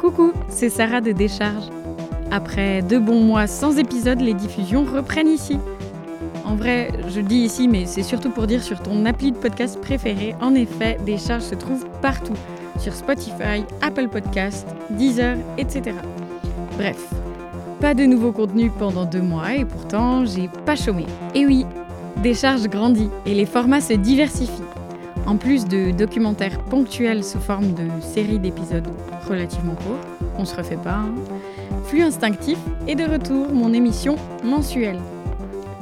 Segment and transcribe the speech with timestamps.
[0.00, 1.64] Coucou, c'est Sarah de Décharge.
[2.30, 5.58] Après deux bons mois sans épisode, les diffusions reprennent ici.
[6.44, 9.80] En vrai, je dis ici, mais c'est surtout pour dire sur ton appli de podcast
[9.80, 10.36] préféré.
[10.40, 12.36] En effet, Décharge se trouve partout
[12.80, 15.96] sur Spotify, Apple Podcasts, Deezer, etc.
[16.76, 16.98] Bref,
[17.80, 21.06] pas de nouveau contenu pendant deux mois et pourtant j'ai pas chômé.
[21.34, 21.66] Et oui,
[22.22, 24.62] Décharge grandit et les formats se diversifient.
[25.26, 28.88] En plus de documentaires ponctuels sous forme de séries d'épisodes
[29.28, 31.14] relativement courts, on se refait pas, hein.
[31.84, 35.00] Flux instinctif est de retour, mon émission mensuelle.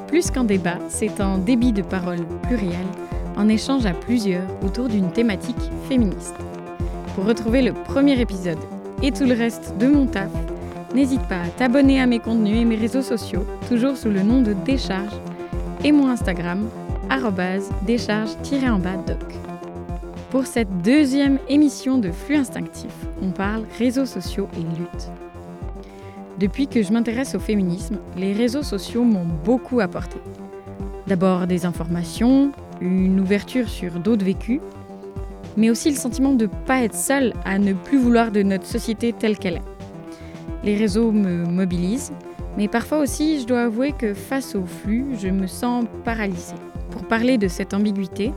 [0.06, 2.87] Plus qu'un débat, c'est un débit de parole pluriel,
[3.37, 6.34] en échange à plusieurs autour d'une thématique féministe.
[7.19, 8.61] Pour retrouver le premier épisode
[9.03, 10.31] et tout le reste de mon taf,
[10.95, 14.41] n'hésite pas à t'abonner à mes contenus et mes réseaux sociaux, toujours sous le nom
[14.41, 15.17] de Décharge,
[15.83, 16.69] et mon Instagram,
[17.83, 19.34] décharge-doc.
[20.31, 25.11] Pour cette deuxième émission de Flux Instinctif, on parle réseaux sociaux et lutte.
[26.39, 30.19] Depuis que je m'intéresse au féminisme, les réseaux sociaux m'ont beaucoup apporté.
[31.09, 34.61] D'abord des informations, une ouverture sur d'autres vécus,
[35.59, 38.64] mais aussi le sentiment de ne pas être seule à ne plus vouloir de notre
[38.64, 39.62] société telle qu'elle est.
[40.62, 42.12] Les réseaux me mobilisent,
[42.56, 46.55] mais parfois aussi je dois avouer que face au flux, je me sens paralysée.
[46.91, 48.33] Pour parler de cette ambiguïté,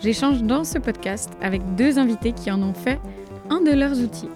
[0.00, 3.00] j'échange dans ce podcast avec deux invités qui en ont fait
[3.48, 4.28] un de leurs outils.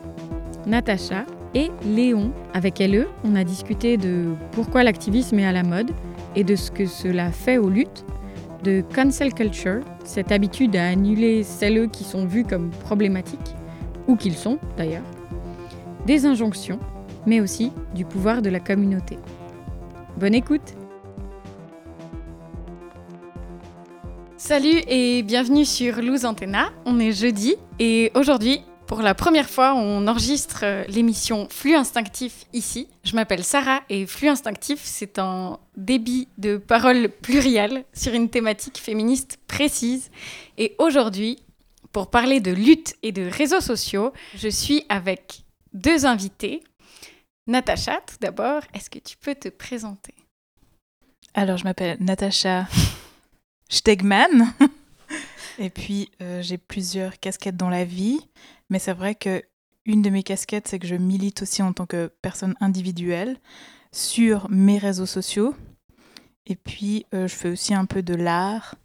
[0.66, 2.33] Natacha et Léon.
[2.55, 5.91] Avec LE, on a discuté de pourquoi l'activisme est à la mode
[6.34, 8.06] et de ce que cela fait aux luttes,
[8.62, 13.56] de cancel culture, cette habitude à annuler celles qui sont vues comme problématiques,
[14.06, 15.02] ou qu'ils sont d'ailleurs,
[16.06, 16.78] des injonctions,
[17.27, 19.19] mais aussi du pouvoir de la communauté.
[20.16, 20.74] Bonne écoute
[24.37, 29.75] Salut et bienvenue sur Luz Antenna, on est jeudi et aujourd'hui pour la première fois,
[29.75, 32.88] on enregistre euh, l'émission Flux Instinctif ici.
[33.04, 38.76] Je m'appelle Sarah et Flux Instinctif, c'est un débit de parole pluriel sur une thématique
[38.76, 40.10] féministe précise.
[40.58, 41.38] Et aujourd'hui,
[41.92, 45.41] pour parler de lutte et de réseaux sociaux, je suis avec
[45.72, 46.62] deux invités.
[47.47, 50.14] Natacha, tout d'abord, est-ce que tu peux te présenter?
[51.32, 52.69] Alors, je m'appelle Natacha
[53.70, 54.52] Stegman.
[55.58, 58.20] Et puis, euh, j'ai plusieurs casquettes dans la vie.
[58.72, 59.44] Mais c'est vrai que
[59.84, 63.37] une de mes casquettes, c'est que je milite aussi en tant que personne individuelle
[63.93, 65.55] sur mes réseaux sociaux.
[66.47, 68.77] Et puis, euh, je fais aussi un peu de l'art,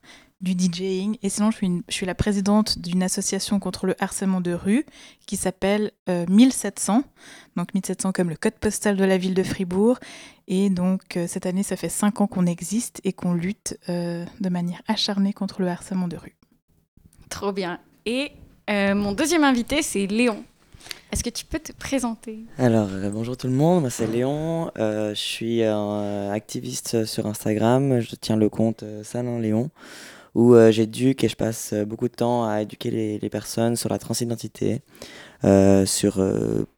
[0.41, 1.17] du DJing.
[1.23, 4.85] Et sinon, je suis, la présidente d'une association contre le harcèlement de rue
[5.25, 6.97] qui s'appelle 1700.
[6.97, 7.01] Euh,
[7.55, 9.99] donc 1700 comme le code postal de la ville de Fribourg.
[10.49, 14.49] Et donc, euh, cette année, ça fait cinq ans qu'on existe et qu'on lutte de
[14.49, 16.35] manière acharnée contre le harcèlement de rue.
[17.29, 17.79] Trop bien.
[18.05, 18.33] Et
[18.69, 20.43] euh, mon deuxième invité, c'est Léon.
[21.11, 22.39] Est-ce que tu peux te présenter?
[22.57, 28.01] Alors, euh, bonjour tout le monde, moi c'est Léon, euh, je suis activiste sur Instagram,
[28.01, 29.69] je tiens le compte Salin Léon,
[30.35, 34.81] où j'éduque et je passe beaucoup de temps à éduquer les, personnes sur la transidentité,
[35.85, 36.21] sur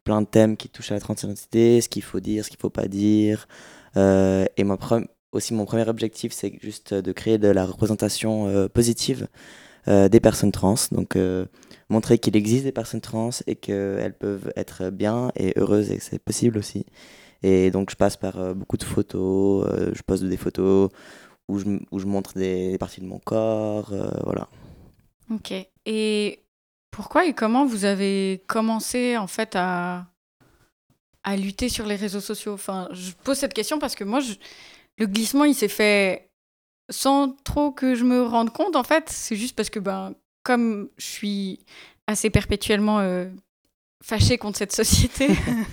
[0.04, 2.62] plein de thèmes qui touchent à la transidentité, ce qu'il faut dire, ce qu'il ne
[2.62, 3.48] faut pas dire.
[3.96, 4.78] et moi,
[5.32, 9.26] aussi mon premier objectif, c'est juste de créer de la représentation positive
[9.86, 10.76] des personnes trans.
[10.92, 11.16] Donc
[11.90, 16.02] montrer qu'il existe des personnes trans et qu'elles peuvent être bien et heureuses et que
[16.02, 16.86] c'est possible aussi.
[17.42, 20.90] Et donc je passe par euh, beaucoup de photos, euh, je poste des photos
[21.48, 24.48] où je, où je montre des, parties de mon corps, euh, voilà.
[25.30, 25.52] Ok.
[25.86, 26.44] Et
[26.90, 30.06] pourquoi et comment vous avez commencé en fait à,
[31.24, 32.52] à lutter sur les réseaux sociaux?
[32.52, 34.20] Enfin, je pose cette question parce que moi,
[34.98, 36.30] le glissement, il s'est fait
[36.90, 38.76] sans trop que je me rende compte.
[38.76, 41.58] En fait, c'est juste parce que ben, comme je suis
[42.06, 43.28] assez perpétuellement euh,
[44.02, 45.28] fâchée contre cette société,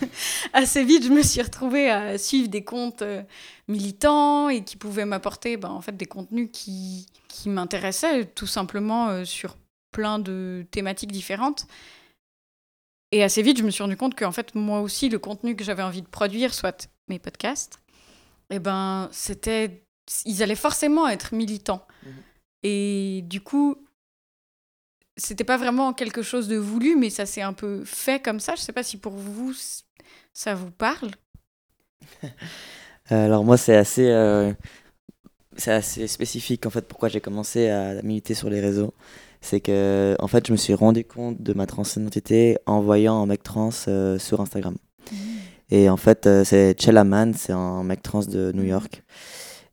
[0.53, 3.23] assez vite, je me suis retrouvée à suivre des comptes euh,
[3.67, 9.09] militants et qui pouvaient m'apporter ben, en fait, des contenus qui, qui m'intéressaient tout simplement
[9.09, 9.57] euh, sur
[9.91, 11.67] plein de thématiques différentes.
[13.13, 15.63] Et assez vite, je me suis rendu compte que fait, moi aussi, le contenu que
[15.63, 17.79] j'avais envie de produire, soit mes podcasts,
[18.49, 19.85] eh ben, c'était,
[20.25, 21.85] ils allaient forcément être militants.
[22.03, 22.09] Mmh
[22.63, 23.77] et du coup,
[25.17, 28.55] c'était pas vraiment quelque chose de voulu, mais ça s'est un peu fait comme ça.
[28.55, 29.53] Je sais pas si pour vous,
[30.33, 31.11] ça vous parle.
[33.09, 34.53] Alors moi, c'est assez, euh,
[35.55, 38.93] c'est assez spécifique en fait pourquoi j'ai commencé à militer sur les réseaux.
[39.41, 43.25] c'est que en fait, je me suis rendu compte de ma transidentité en voyant un
[43.25, 44.75] mec trans euh, sur Instagram.
[45.11, 45.15] Mmh.
[45.69, 49.03] Et en fait, euh, c'est Chellaman, c'est un mec trans de New York.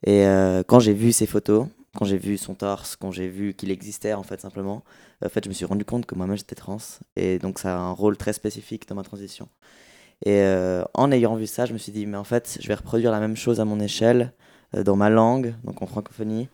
[0.04, 1.66] Et euh, quand j'ai vu ses photos,
[1.96, 4.82] quand j'ai vu son torse, quand j'ai vu qu'il existait en fait simplement,
[5.24, 6.78] en fait, je me suis rendu compte que moi-même j'étais trans.
[7.16, 9.48] Et donc ça a un rôle très spécifique dans ma transition.
[10.24, 10.42] Et
[10.94, 13.20] en ayant vu ça, je me suis dit, mais en fait, je vais reproduire la
[13.20, 14.32] même chose à mon échelle,
[14.72, 16.48] dans ma langue, donc en francophonie.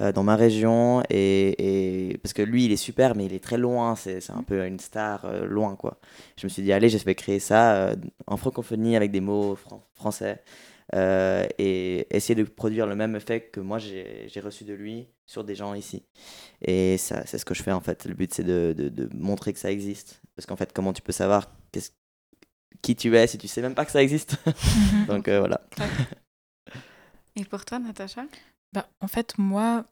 [0.00, 1.02] Euh, dans ma région.
[1.10, 3.96] Et, parce que lui, il est super, mais il est très loin.
[3.96, 5.98] C'est un peu une star euh, loin, quoi.
[6.36, 7.96] Je me suis dit, allez, je vais créer ça euh,
[8.26, 9.58] en francophonie avec des mots
[9.94, 10.42] français.
[10.92, 15.54] Et essayer de produire le même effet que moi j'ai reçu de lui sur des
[15.54, 16.04] gens ici.
[16.62, 18.06] Et ça, c'est ce que je fais en fait.
[18.06, 20.20] Le but c'est de, de, montrer que ça existe.
[20.36, 21.50] Parce qu'en fait, comment tu peux savoir
[22.82, 24.36] qui tu es si tu sais même pas que ça existe?
[25.06, 25.60] Donc voilà.
[27.36, 28.24] Et pour toi, Natacha?
[28.72, 29.84] Bah, en fait, moi,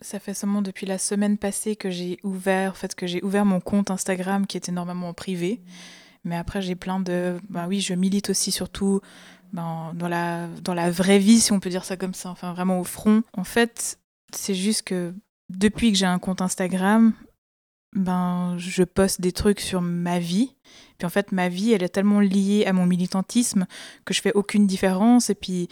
[0.00, 3.44] ça fait seulement depuis la semaine passée que j'ai ouvert, en fait, que j'ai ouvert
[3.44, 5.60] mon compte Instagram qui était normalement privé.
[6.24, 7.38] Mais après, j'ai plein de.
[7.48, 9.00] Bah oui, je milite aussi surtout
[9.56, 12.52] ben, dans, la, dans la vraie vie, si on peut dire ça comme ça, enfin
[12.52, 13.22] vraiment au front.
[13.32, 13.98] En fait,
[14.34, 15.14] c'est juste que
[15.48, 17.14] depuis que j'ai un compte Instagram,
[17.94, 20.54] ben, je poste des trucs sur ma vie.
[20.98, 23.66] Puis en fait, ma vie, elle est tellement liée à mon militantisme
[24.04, 25.30] que je fais aucune différence.
[25.30, 25.68] Et puis,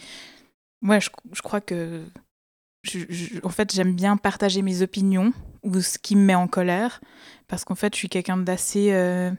[0.81, 2.03] ouais, je, je crois que
[3.43, 5.31] en fait, j'aime bien partager mes opinions
[5.63, 7.01] ou ce qui me met en colère,
[7.47, 9.31] parce qu'en fait, je suis quelqu'un d'assez, euh,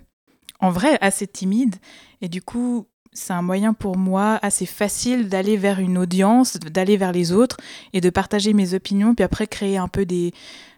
[0.60, 1.76] en vrai, assez timide,
[2.20, 6.96] et du coup, c'est un moyen pour moi assez facile d'aller vers une audience, d'aller
[6.96, 7.56] vers les autres
[7.92, 10.32] et de partager mes opinions, puis après créer un peu des,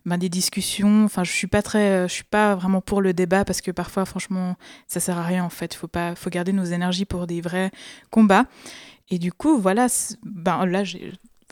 [0.07, 1.05] ben, des discussions.
[1.05, 4.05] Enfin, je suis pas très, je suis pas vraiment pour le débat parce que parfois,
[4.05, 4.57] franchement,
[4.87, 5.75] ça sert à rien en fait.
[5.75, 7.71] Faut pas, faut garder nos énergies pour des vrais
[8.11, 8.47] combats.
[9.11, 9.89] Et du coup, voilà,
[10.23, 10.85] ben là,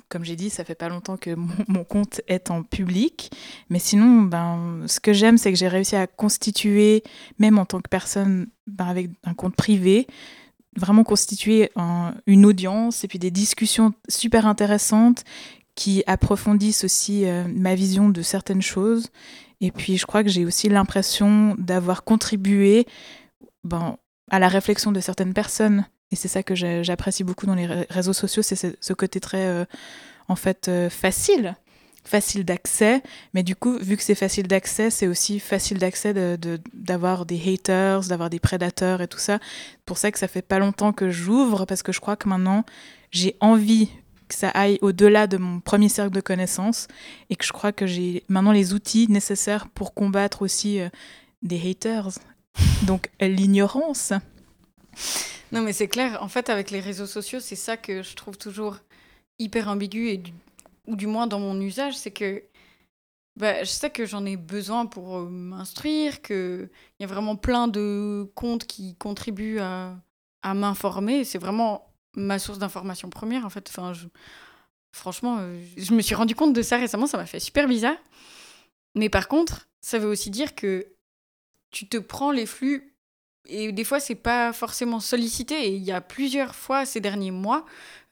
[0.08, 1.34] comme j'ai dit, ça fait pas longtemps que
[1.68, 3.30] mon, compte est en public.
[3.70, 7.02] Mais sinon, ben, ce que j'aime, c'est que j'ai réussi à constituer,
[7.38, 10.06] même en tant que personne ben, avec un compte privé,
[10.76, 11.70] vraiment constituer
[12.26, 15.24] une audience et puis des discussions super intéressantes
[15.74, 19.08] qui approfondissent aussi euh, ma vision de certaines choses.
[19.60, 22.86] Et puis, je crois que j'ai aussi l'impression d'avoir contribué
[23.62, 23.96] ben,
[24.30, 25.86] à la réflexion de certaines personnes.
[26.10, 29.64] Et c'est ça que j'apprécie beaucoup dans les réseaux sociaux, c'est ce côté très, euh,
[30.28, 31.56] en fait, euh, facile,
[32.06, 33.02] facile d'accès.
[33.34, 36.14] Mais du coup, vu que c'est facile d'accès, c'est aussi facile d'accès
[36.74, 39.38] d'avoir de, des haters, d'avoir des prédateurs et tout ça.
[39.84, 42.64] Pour ça que ça fait pas longtemps que j'ouvre, parce que je crois que maintenant,
[43.10, 43.88] j'ai envie
[44.28, 46.88] que ça aille au-delà de mon premier cercle de connaissances
[47.30, 50.88] et que je crois que j'ai maintenant les outils nécessaires pour combattre aussi euh,
[51.42, 52.18] des haters.
[52.82, 54.12] Donc l'ignorance.
[55.52, 56.18] Non, mais c'est clair.
[56.22, 58.78] En fait, avec les réseaux sociaux, c'est ça que je trouve toujours
[59.38, 60.22] hyper ambigu, et
[60.86, 62.42] ou du moins dans mon usage, c'est que
[63.36, 67.68] bah, je sais que j'en ai besoin pour euh, m'instruire, qu'il y a vraiment plein
[67.68, 69.96] de comptes qui contribuent à,
[70.42, 71.24] m'informer.
[71.24, 73.70] C'est vraiment ma source d'information première, en fait.
[74.92, 77.96] Franchement, euh, je me suis rendu compte de ça récemment, ça m'a fait super bizarre.
[78.94, 80.86] Mais par contre, ça veut aussi dire que
[81.70, 82.95] tu te prends les flux
[83.48, 85.68] et des fois, c'est pas forcément sollicité.
[85.68, 87.64] Et il y a plusieurs fois ces derniers mois,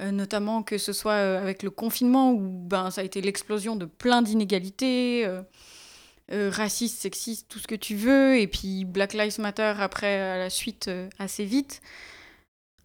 [0.03, 3.77] euh, notamment que ce soit euh, avec le confinement où ben, ça a été l'explosion
[3.77, 9.41] de plein d'inégalités, euh, racistes, sexistes, tout ce que tu veux, et puis Black Lives
[9.41, 11.81] Matter après à la suite assez vite.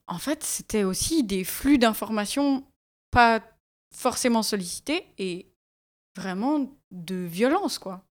[0.08, 2.64] En fait, c'était aussi des flux d'informations
[3.12, 3.42] pas
[3.96, 5.48] forcément sollicités et
[6.18, 8.04] vraiment de violence, quoi.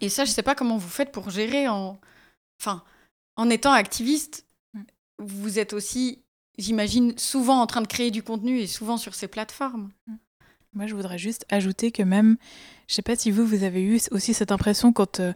[0.00, 1.98] Et ça, je sais pas comment vous faites pour gérer en.
[2.60, 2.84] Enfin,
[3.36, 4.80] en étant activiste, mm.
[5.18, 6.22] vous êtes aussi,
[6.58, 9.90] j'imagine, souvent en train de créer du contenu et souvent sur ces plateformes.
[10.06, 10.14] Mm.
[10.74, 12.36] Moi, je voudrais juste ajouter que même,
[12.88, 15.32] je sais pas si vous, vous avez eu aussi cette impression quand euh,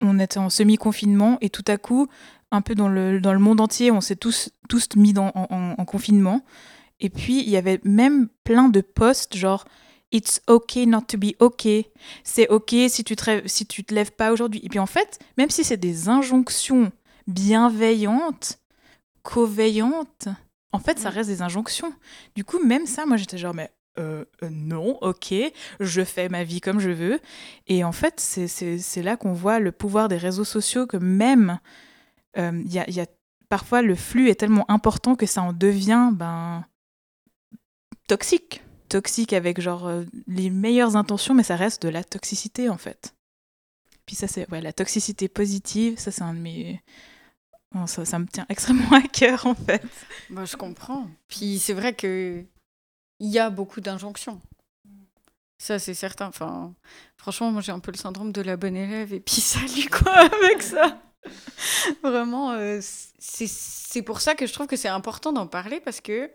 [0.00, 2.06] on était en semi-confinement et tout à coup,
[2.52, 5.84] un peu dans le, dans le monde entier, on s'est tous, tous mis dans, en,
[5.84, 6.44] confinement.
[7.00, 9.64] Et puis, il y avait même plein de posts genre
[10.12, 11.90] It's okay not to be okay.
[12.22, 14.60] C'est ok si tu te, si tu te lèves pas aujourd'hui.
[14.62, 16.92] Et puis en fait, même si c'est des injonctions
[17.26, 18.58] bienveillante,
[19.22, 20.28] coveillante.
[20.72, 21.92] En fait, ça reste des injonctions.
[22.34, 25.34] Du coup, même ça, moi, j'étais genre, mais euh, euh, non, ok,
[25.80, 27.20] je fais ma vie comme je veux.
[27.66, 31.58] Et en fait, c'est là qu'on voit le pouvoir des réseaux sociaux, que même,
[32.36, 33.06] euh, y, a, y, a,
[33.48, 36.64] parfois le flux est tellement important que ça en devient ben,
[38.06, 38.62] toxique.
[38.88, 39.90] Toxique avec genre
[40.28, 43.14] les meilleures intentions, mais ça reste de la toxicité en fait.
[44.04, 46.80] Puis ça, c'est ouais, la toxicité positive, ça c'est un de mes
[47.86, 49.82] ça, me tient extrêmement à cœur en fait.
[50.30, 51.08] Bah, je comprends.
[51.28, 52.42] Puis c'est vrai que
[53.20, 54.40] il y a beaucoup d'injonctions.
[55.58, 56.26] Ça, c'est certain.
[56.26, 56.74] Enfin,
[57.16, 60.12] franchement, moi, j'ai un peu le syndrome de la bonne élève et puis salut, quoi,
[60.12, 61.00] avec ça.
[62.02, 62.80] Vraiment, euh,
[63.18, 66.30] c'est pour ça que je trouve que c'est important d'en parler parce que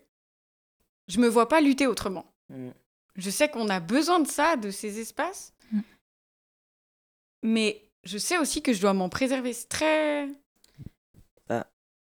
[1.07, 2.33] je me vois pas lutter autrement.
[2.49, 2.69] Mm.
[3.15, 5.53] Je sais qu'on a besoin de ça, de ces espaces.
[5.71, 5.79] Mm.
[7.43, 9.53] Mais je sais aussi que je dois m'en préserver.
[9.53, 10.27] C'est très.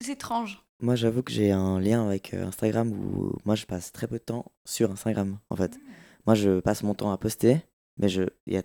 [0.02, 0.64] C'est étrange.
[0.82, 4.18] Moi, j'avoue que j'ai un lien avec euh, Instagram où moi, je passe très peu
[4.18, 5.76] de temps sur Instagram, en fait.
[5.76, 5.82] Mm.
[6.26, 7.60] Moi, je passe mon temps à poster,
[7.98, 8.64] mais je, y a,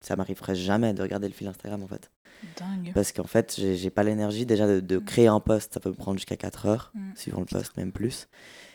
[0.00, 2.10] ça m'arriverait jamais de regarder le fil Instagram, en fait.
[2.56, 2.92] Dingue.
[2.94, 5.74] Parce qu'en fait, j'ai pas l'énergie déjà de, créer un post.
[5.74, 8.28] Ça peut me prendre jusqu'à 4 heures, suivant le post, même plus.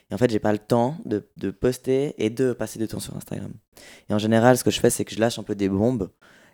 [0.10, 3.00] Et en fait, j'ai pas le temps de, de, poster et de passer du temps
[3.00, 3.54] sur Instagram.
[4.10, 6.10] Et en général, ce que je fais, c'est que je lâche un peu des bombes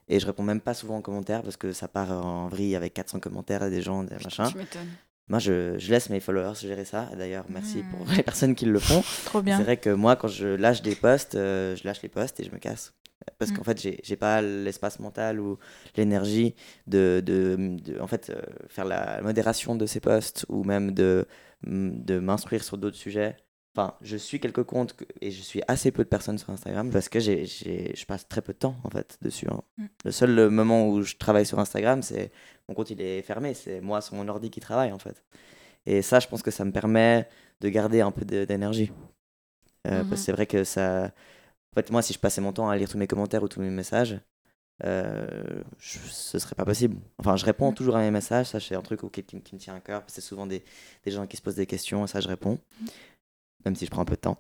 [0.10, 2.94] et je réponds même pas souvent en commentaire parce que ça part en vrille avec
[2.94, 4.48] 400 commentaires et des gens, des machins.
[4.50, 4.88] Tu m'étonnes.
[5.30, 7.10] Moi, je, je, laisse mes followers gérer ça.
[7.18, 9.04] D'ailleurs, merci pour les personnes qui le font.
[9.26, 9.58] Trop bien.
[9.58, 12.44] C'est vrai que moi, quand je lâche des posts, euh, je lâche les posts et
[12.44, 12.94] je me casse.
[13.40, 13.76] Parce qu'en hmm.
[13.76, 15.58] fait, j'ai pas l'espace mental ou
[15.98, 16.56] l'énergie
[16.88, 21.28] de, de, de, en fait, euh, faire la modération de ces posts ou même de,
[21.64, 23.36] de m'instruire sur d'autres sujets
[23.78, 27.10] Enfin, je suis quelques comptes et je suis assez peu de personnes sur Instagram parce
[27.10, 29.48] que j'ai, je passe très peu de temps en fait dessus.
[29.52, 29.62] Hein.
[29.78, 29.86] Mm.
[30.06, 32.32] Le seul moment où je travaille sur Instagram, c'est
[32.68, 35.24] mon compte il est fermé, c'est moi sur mon ordi qui travaille en fait.
[35.86, 37.30] Et ça, je pense que ça me permet
[37.62, 38.92] de garder un peu d'énergie.
[39.86, 40.18] Euh, parce que mm-hmm.
[40.18, 41.06] c'est vrai que ça.
[41.06, 43.62] En fait, moi, si je passais mon temps à lire tous mes commentaires ou tous
[43.62, 44.20] mes messages,
[44.86, 46.98] euh, je, ce serait pas possible.
[47.20, 47.76] Enfin, je réponds mm.
[47.76, 50.22] toujours à mes messages, ça c'est un truc qui, qui, me tient à cœur, c'est
[50.22, 50.64] souvent des,
[51.04, 52.58] des, gens qui se posent des questions, et ça je réponds.
[53.68, 54.38] Mm même si je prends un peu de temps.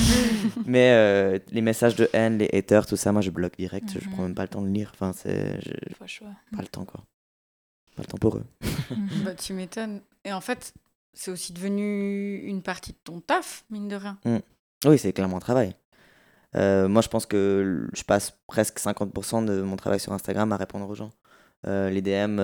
[0.66, 3.98] mais euh, les messages de haine, les haters, tout ça, moi je bloque direct.
[4.00, 4.28] Je prends mhm.
[4.28, 4.92] même pas le temps de lire.
[4.94, 5.58] Enfin, c'est.
[5.98, 7.04] Pas le temps, quoi.
[7.96, 8.44] Pas le temps pour eux.
[8.90, 9.24] Mhm.
[9.24, 10.00] bah, tu m'étonnes.
[10.24, 10.74] Et en fait,
[11.12, 14.18] c'est aussi devenu une partie de ton taf, mine de rien.
[14.24, 14.38] Mm.
[14.86, 15.76] Oui, c'est clairement un travail.
[16.56, 20.56] Euh, moi, je pense que je passe presque 50% de mon travail sur Instagram à
[20.56, 21.12] répondre aux gens.
[21.68, 22.40] Euh, les DM,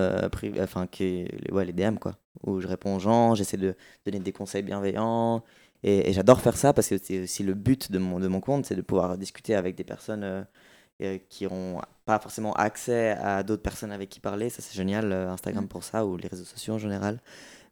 [0.61, 2.13] enfin, qui, ouais, les DM, quoi.
[2.45, 5.43] Où je réponds aux gens, j'essaie de donner des conseils bienveillants,
[5.83, 8.65] et, j'adore faire ça parce que c'est aussi le but de mon, de mon compte,
[8.65, 13.61] c'est de pouvoir discuter avec des personnes euh, qui n'ont pas forcément accès à d'autres
[13.61, 14.49] personnes avec qui parler.
[14.49, 15.67] Ça, c'est génial, euh, Instagram mm.
[15.67, 17.21] pour ça, ou les réseaux sociaux en général.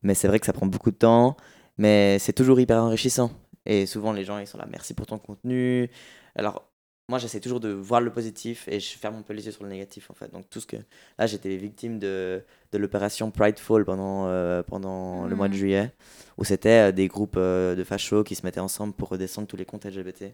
[0.04, 1.36] Mais c'est vrai que ça prend beaucoup de temps,
[1.78, 3.32] mais c'est toujours hyper enrichissant.
[3.66, 5.90] Et souvent, les gens, ils sont là, merci pour ton contenu.
[6.36, 6.70] Alors,
[7.08, 9.64] moi, j'essaie toujours de voir le positif et je ferme un peu les yeux sur
[9.64, 10.32] le négatif, en fait.
[10.32, 10.78] Donc, tout ce que.
[11.20, 15.58] Là, j'étais victime de, de l'opération Prideful pendant, euh, pendant le mois de mm.
[15.58, 15.92] juillet,
[16.40, 19.56] où c'était euh, des groupes euh, de fachos qui se mettaient ensemble pour redescendre tous
[19.56, 20.34] les comptes LGBT.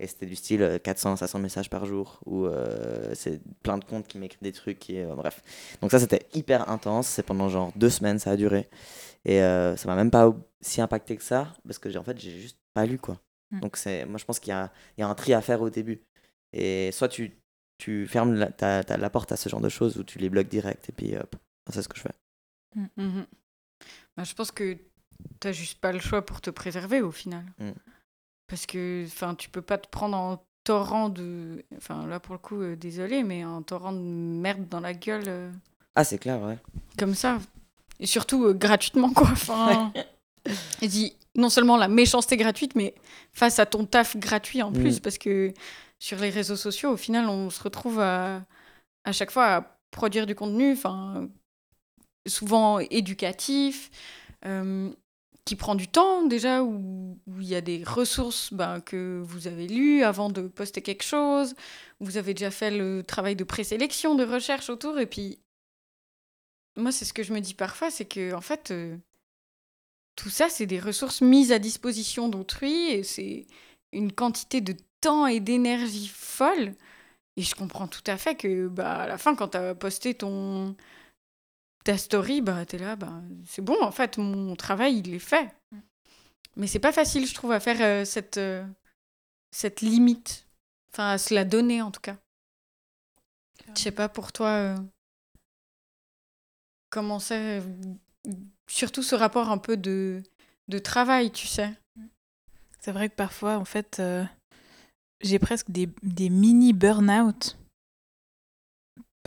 [0.00, 2.46] Et c'était du style 400, 500 messages par jour, où
[3.14, 4.88] c'est plein de comptes qui m'écrivent des trucs.
[4.90, 5.42] Et, bref.
[5.82, 7.08] Donc, ça, c'était hyper intense.
[7.08, 8.68] C'est pendant genre deux semaines, ça a duré.
[9.24, 12.58] Et ça m'a même pas si impacté que ça, parce que, en fait, j'ai juste
[12.74, 13.18] pas lu, quoi.
[13.50, 13.60] Mm.
[13.60, 15.60] Donc, c'est, moi, je pense qu'il y a, il y a un tri à faire
[15.60, 16.02] au début.
[16.52, 17.32] Et soit tu,
[17.78, 20.48] tu fermes la, ta, la porte à ce genre de choses, ou tu les bloques
[20.48, 21.14] direct, et puis
[21.70, 22.14] c'est ce que je fais.
[22.74, 22.86] Mm.
[22.98, 23.26] Mm-hmm.
[24.16, 24.74] Bah, je pense que
[25.40, 27.44] tu n'as juste pas le choix pour te préserver au final.
[27.58, 27.70] Mm.
[28.46, 31.64] Parce que tu peux pas te prendre en torrent de.
[31.76, 35.24] Enfin, là pour le coup, euh, désolé, mais un torrent de merde dans la gueule.
[35.26, 35.52] Euh,
[35.94, 36.58] ah, c'est clair, ouais.
[36.98, 37.38] Comme ça.
[38.00, 39.28] Et surtout euh, gratuitement, quoi.
[39.32, 39.92] Enfin.
[40.80, 42.94] Et dit non seulement la méchanceté gratuite, mais
[43.32, 45.00] face à ton taf gratuit en plus, mm.
[45.00, 45.54] parce que
[45.98, 48.42] sur les réseaux sociaux, au final, on se retrouve à,
[49.04, 51.28] à chaque fois à produire du contenu, enfin,
[52.26, 53.90] souvent éducatif,
[54.44, 54.90] euh,
[55.44, 59.66] qui prend du temps déjà, où, il y a des ressources ben, que vous avez
[59.66, 61.54] lues avant de poster quelque chose,
[62.00, 65.38] vous avez déjà fait le travail de présélection, de recherche autour, et puis
[66.76, 68.96] moi c'est ce que je me dis parfois, c'est que en fait euh,
[70.18, 73.46] tout ça c'est des ressources mises à disposition d'autrui, et c'est
[73.92, 76.74] une quantité de temps et d'énergie folle.
[77.36, 80.14] Et je comprends tout à fait que bah, à la fin, quand tu as posté
[80.14, 80.74] ton,
[81.84, 85.20] ta story, bah, tu es là, bah, c'est bon, en fait, mon travail, il est
[85.20, 85.48] fait.
[86.56, 88.66] Mais c'est pas facile, je trouve, à faire euh, cette, euh,
[89.52, 90.48] cette limite.
[90.92, 92.16] Enfin, à se la donner, en tout cas.
[93.76, 94.76] Je sais pas pour toi, euh,
[96.90, 97.62] comment c'est.
[98.68, 100.22] Surtout ce rapport un peu de,
[100.68, 101.72] de travail, tu sais.
[102.80, 104.00] C'est vrai que parfois, en fait,
[105.20, 107.56] j'ai presque des, des mini burn-out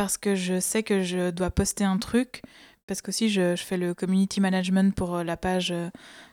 [0.02, 2.42] parce que je sais que je dois poster un truc,
[2.88, 5.92] parce que je, je fais le community management pour euh, la page euh,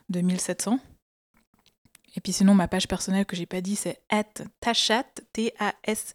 [0.08, 0.80] de 1700.
[2.16, 4.24] Et puis sinon, ma page personnelle que j'ai pas dit, c'est at
[4.60, 6.12] tachat, T-A-S-H-A-T-T-E,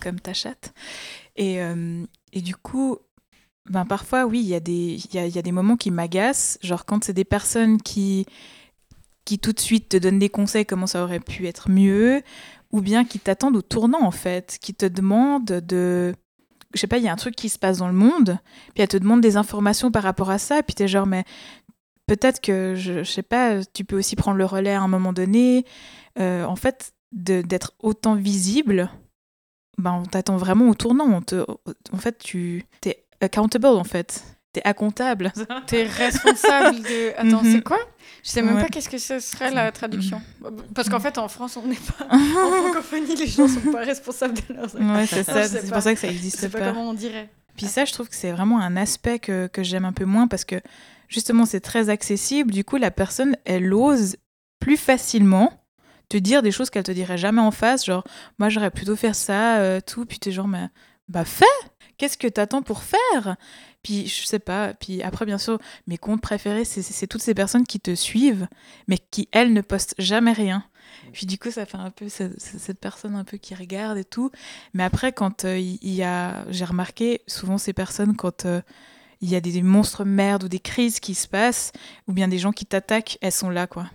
[0.00, 0.56] comme tachat.
[1.36, 2.98] Et, euh, et du coup,
[3.68, 6.84] ben parfois, oui, il y, a des, y, y a des moments qui m'agacent, genre
[6.84, 8.26] quand c'est des personnes qui
[9.24, 12.22] qui tout de suite te donnent des conseils comment ça aurait pu être mieux,
[12.72, 16.14] ou bien qui t'attendent au tournant en fait, qui te demandent de...
[16.74, 18.38] Je sais pas, il y a un truc qui se passe dans le monde,
[18.74, 21.24] puis elle te demande des informations par rapport à ça, puis t'es genre, mais
[22.06, 25.12] peut-être que, je, je, sais pas, tu peux aussi prendre le relais à un moment
[25.12, 25.66] donné.
[26.18, 28.90] Euh, en fait, d'être autant visible,
[29.76, 31.20] ben, on t'attend vraiment au tournant.
[31.92, 34.22] En fait, tu es accountable, en fait.
[34.52, 35.32] T'es accomptable.
[35.66, 37.12] T'es responsable de.
[37.16, 37.78] Attends, c'est quoi?
[38.22, 40.20] Je sais même pas qu'est-ce que ce serait la traduction.
[40.74, 42.06] Parce qu'en fait, en France, on n'est pas.
[42.10, 45.44] en francophonie, les gens sont pas responsables de leurs Ouais, c'est ça.
[45.44, 46.58] C'est pour ça que ça existe pas.
[46.58, 46.68] pas.
[46.68, 47.30] comment on dirait.
[47.56, 50.26] Puis ça, je trouve que c'est vraiment un aspect que, que j'aime un peu moins
[50.26, 50.56] parce que
[51.08, 52.50] justement, c'est très accessible.
[52.50, 54.16] Du coup, la personne, elle ose
[54.58, 55.52] plus facilement
[56.08, 57.86] te dire des choses qu'elle te dirait jamais en face.
[57.86, 58.04] Genre,
[58.38, 60.04] moi, j'aurais plutôt faire ça, euh, tout.
[60.04, 60.68] Puis t'es genre, mais
[61.12, 61.44] bah fais
[61.98, 63.36] Qu'est-ce que t'attends pour faire?
[63.82, 64.74] Puis je sais pas.
[64.74, 68.48] Puis après, bien sûr, mes comptes préférés, c'est toutes ces personnes qui te suivent,
[68.88, 70.64] mais qui, elles, ne postent jamais rien.
[71.12, 74.04] Puis du coup, ça fait un peu cette, cette personne un peu qui regarde et
[74.04, 74.30] tout.
[74.74, 78.62] Mais après, quand euh, il y a, j'ai remarqué souvent ces personnes quand euh,
[79.20, 81.72] il y a des monstres merdes ou des crises qui se passent,
[82.08, 83.88] ou bien des gens qui t'attaquent, elles sont là, quoi.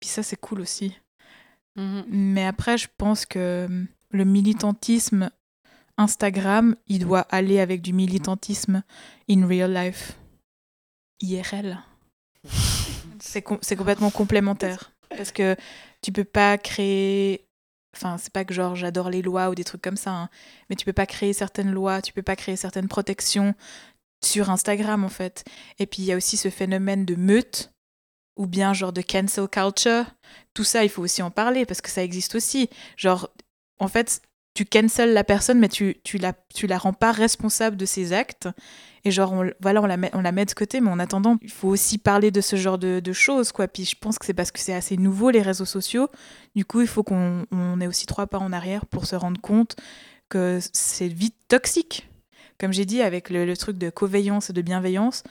[0.00, 0.96] Puis ça, c'est cool aussi.
[1.76, 2.06] Mhm.
[2.08, 3.68] Mais après, je pense que
[4.10, 5.30] le militantisme
[6.00, 8.82] Instagram, il doit aller avec du militantisme
[9.28, 10.16] in real life.
[11.20, 11.78] IRL.
[13.20, 14.92] C'est com complètement complémentaire.
[15.10, 15.56] Parce que
[16.00, 17.44] tu peux pas créer.
[17.94, 20.30] Enfin, c'est pas que genre j'adore les lois ou des trucs comme ça, hein,
[20.68, 23.54] mais tu peux pas créer certaines lois, tu peux pas créer certaines protections
[24.24, 25.44] sur Instagram en fait.
[25.78, 27.72] Et puis il y a aussi ce phénomène de meute
[28.36, 30.06] ou bien genre de cancel culture.
[30.54, 32.70] Tout ça, il faut aussi en parler parce que ça existe aussi.
[32.96, 33.28] Genre,
[33.80, 34.22] en fait,
[34.54, 38.12] tu cancel la personne, mais tu, tu, la, tu la rends pas responsable de ses
[38.12, 38.48] actes.
[39.04, 41.38] Et genre, on, voilà, on la, met, on la met de côté, mais en attendant,
[41.40, 43.68] il faut aussi parler de ce genre de, de choses, quoi.
[43.68, 46.08] Puis je pense que c'est parce que c'est assez nouveau, les réseaux sociaux.
[46.54, 49.40] Du coup, il faut qu'on on ait aussi trois pas en arrière pour se rendre
[49.40, 49.76] compte
[50.28, 52.08] que c'est vite toxique.
[52.58, 55.22] Comme j'ai dit, avec le, le truc de coveillance et de bienveillance,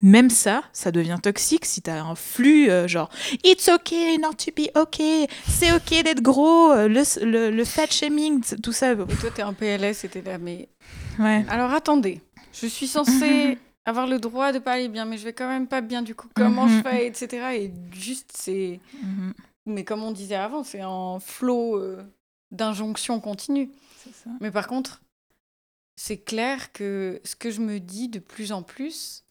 [0.00, 3.10] même ça, ça devient toxique si t'as un flux euh, genre
[3.44, 7.86] It's okay not to be okay, c'est ok d'être gros, euh, le, le, le, fat
[7.86, 8.92] shaming, tout ça.
[8.92, 10.68] Et toi, t'es en PLS et t'es là, mais.
[11.18, 11.44] Ouais.
[11.48, 12.20] Alors attendez,
[12.52, 15.66] je suis censée avoir le droit de pas aller bien, mais je vais quand même
[15.66, 17.46] pas bien du coup, comment je fais, etc.
[17.54, 18.80] Et juste, c'est.
[19.66, 22.02] Mais comme on disait avant, c'est un flot euh,
[22.52, 23.70] d'injonctions continues.
[24.40, 25.02] Mais par contre,
[25.96, 29.24] c'est clair que ce que je me dis de plus en plus,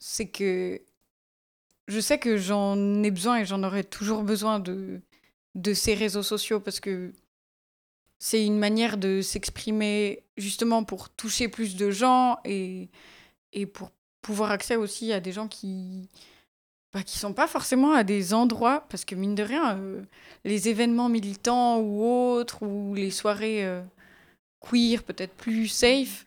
[0.00, 0.80] c'est que
[1.86, 5.00] je sais que j'en ai besoin et j'en aurai toujours besoin de,
[5.74, 7.12] ces réseaux sociaux parce que
[8.18, 12.88] c'est une manière de s'exprimer justement pour toucher plus de gens et,
[13.52, 13.90] et pour
[14.22, 16.08] pouvoir accès aussi à des gens qui
[16.92, 20.02] bah, qui sont pas forcément à des endroits parce que mine de rien euh,
[20.44, 23.82] les événements militants ou autres ou les soirées euh,
[24.60, 26.26] queer peut-être plus safe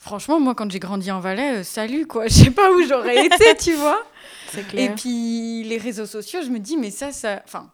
[0.00, 2.26] Franchement, moi, quand j'ai grandi en Valais, euh, salut, quoi.
[2.28, 4.02] Je sais pas où j'aurais été, tu vois.
[4.50, 4.90] C'est clair.
[4.90, 7.42] Et puis, les réseaux sociaux, je me dis, mais ça, ça.
[7.44, 7.70] Enfin,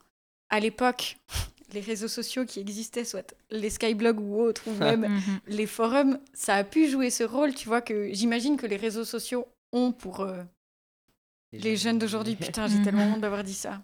[0.51, 1.17] à l'époque,
[1.73, 5.41] les réseaux sociaux qui existaient, soit les skyblogs ou autres, ou même Mhm.
[5.49, 9.05] les forums, ça a pu jouer ce rôle, tu vois, que j'imagine que les réseaux
[9.05, 10.43] sociaux ont pour euh,
[11.53, 12.37] les jeunes d'aujourd'hui.
[12.37, 12.85] Putain, j'ai Mhm.
[12.85, 13.83] tellement honte d'avoir dit ça.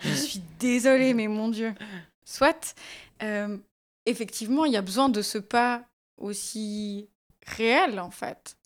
[0.00, 1.74] je suis désolée, mais mon Dieu.
[2.24, 2.74] Soit,
[3.22, 3.56] euh,
[4.06, 5.82] effectivement, il y a besoin de ce pas
[6.18, 7.08] aussi
[7.46, 8.56] réel, en fait.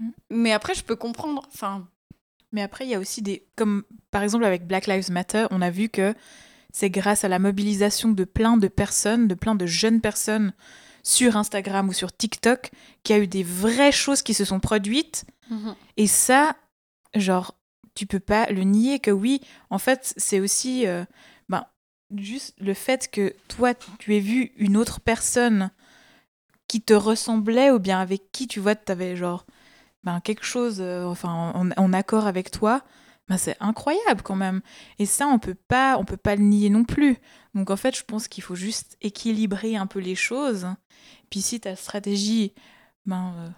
[0.00, 0.12] Mhm.
[0.30, 1.42] Mais après, je peux comprendre.
[1.52, 1.86] Enfin,
[2.52, 3.46] Mais après, il y a aussi des.
[3.56, 6.14] Comme par exemple avec Black Lives Matter, on a vu que
[6.72, 10.52] c'est grâce à la mobilisation de plein de personnes, de plein de jeunes personnes
[11.02, 12.70] sur Instagram ou sur TikTok,
[13.02, 15.24] qu'il y a eu des vraies choses qui se sont produites.
[15.96, 16.56] Et ça,
[17.14, 17.56] genre,
[17.94, 20.86] tu peux pas le nier que oui, en fait, c'est aussi.
[20.86, 21.04] euh,
[21.48, 21.64] ben,
[22.16, 25.70] juste le fait que toi, tu aies vu une autre personne
[26.68, 29.46] qui te ressemblait ou bien avec qui, tu vois, tu avais genre
[30.04, 32.82] ben, quelque chose euh, enfin, en, en accord avec toi,
[33.28, 34.60] ben, c'est incroyable quand même.
[34.98, 37.18] Et ça, on peut pas, on peut pas le nier non plus.
[37.54, 40.66] Donc en fait, je pense qu'il faut juste équilibrer un peu les choses.
[41.30, 42.52] Puis si ta stratégie,
[43.04, 43.48] ben, euh,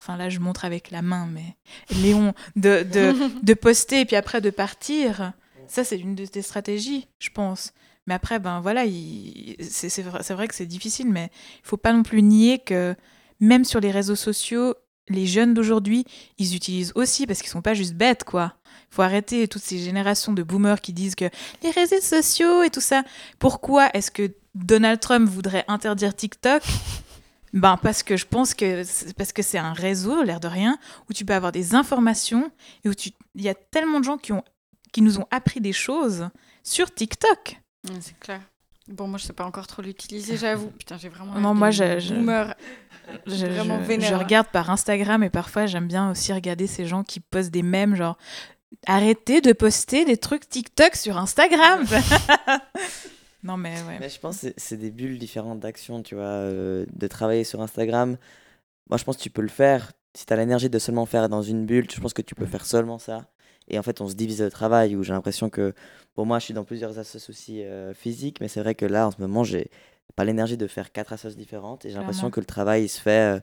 [0.00, 1.56] enfin là, je montre avec la main, mais
[1.90, 5.32] Léon, de, de, de poster et puis après de partir,
[5.66, 7.72] ça c'est une de tes stratégies, je pense.
[8.06, 11.30] Mais après, ben voilà, il- c'est vrai, que c'est difficile, mais
[11.64, 12.94] il faut pas non plus nier que
[13.40, 14.74] même sur les réseaux sociaux,
[15.08, 16.04] les jeunes d'aujourd'hui,
[16.38, 18.54] ils utilisent aussi parce qu'ils sont pas juste bêtes, quoi.
[18.90, 21.28] Faut arrêter toutes ces générations de boomers qui disent que
[21.62, 23.02] les réseaux sociaux et tout ça.
[23.38, 26.62] Pourquoi est-ce que Donald Trump voudrait interdire TikTok?
[27.52, 30.76] Ben parce que je pense que parce que c'est un réseau, l'air de rien,
[31.08, 32.50] où tu peux avoir des informations
[32.84, 32.92] et où
[33.34, 34.42] il y a tellement de gens qui ont
[34.92, 36.28] qui nous ont appris des choses
[36.64, 37.58] sur TikTok.
[38.00, 38.40] C'est clair.
[38.88, 40.70] Bon, moi, je sais pas encore trop l'utiliser, j'avoue.
[40.78, 41.34] Putain, j'ai vraiment.
[41.40, 42.14] Non, moi, je, je,
[43.26, 47.18] je, vraiment je, regarde par Instagram et parfois, j'aime bien aussi regarder ces gens qui
[47.18, 48.16] postent des mèmes, genre
[48.86, 51.84] arrêtez de poster des trucs TikTok sur Instagram.
[53.42, 53.98] non, mais ouais.
[53.98, 57.60] Mais je pense que c'est des bulles différentes d'action, tu vois, euh, de travailler sur
[57.60, 58.16] Instagram.
[58.88, 59.92] Moi, je pense que tu peux le faire.
[60.14, 62.46] Si tu as l'énergie de seulement faire dans une bulle, je pense que tu peux
[62.46, 63.26] faire seulement ça.
[63.68, 65.74] Et en fait, on se divise le travail où j'ai l'impression que,
[66.14, 69.08] pour moi, je suis dans plusieurs associations aussi euh, physiques, mais c'est vrai que là,
[69.08, 69.70] en ce moment, j'ai
[70.14, 73.00] pas l'énergie de faire quatre associations différentes et j'ai l'impression que le travail, il se
[73.00, 73.36] fait.
[73.36, 73.40] Euh,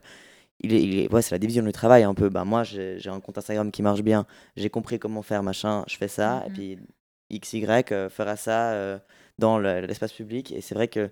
[0.60, 2.28] il est, il est, ouais, c'est la division du travail un peu.
[2.28, 4.24] Bah, moi, j'ai un compte Instagram qui marche bien,
[4.56, 6.78] j'ai compris comment faire, machin, je fais ça, et puis
[7.30, 8.98] XY euh, fera ça euh,
[9.38, 10.52] dans l'espace public.
[10.52, 11.10] Et c'est vrai que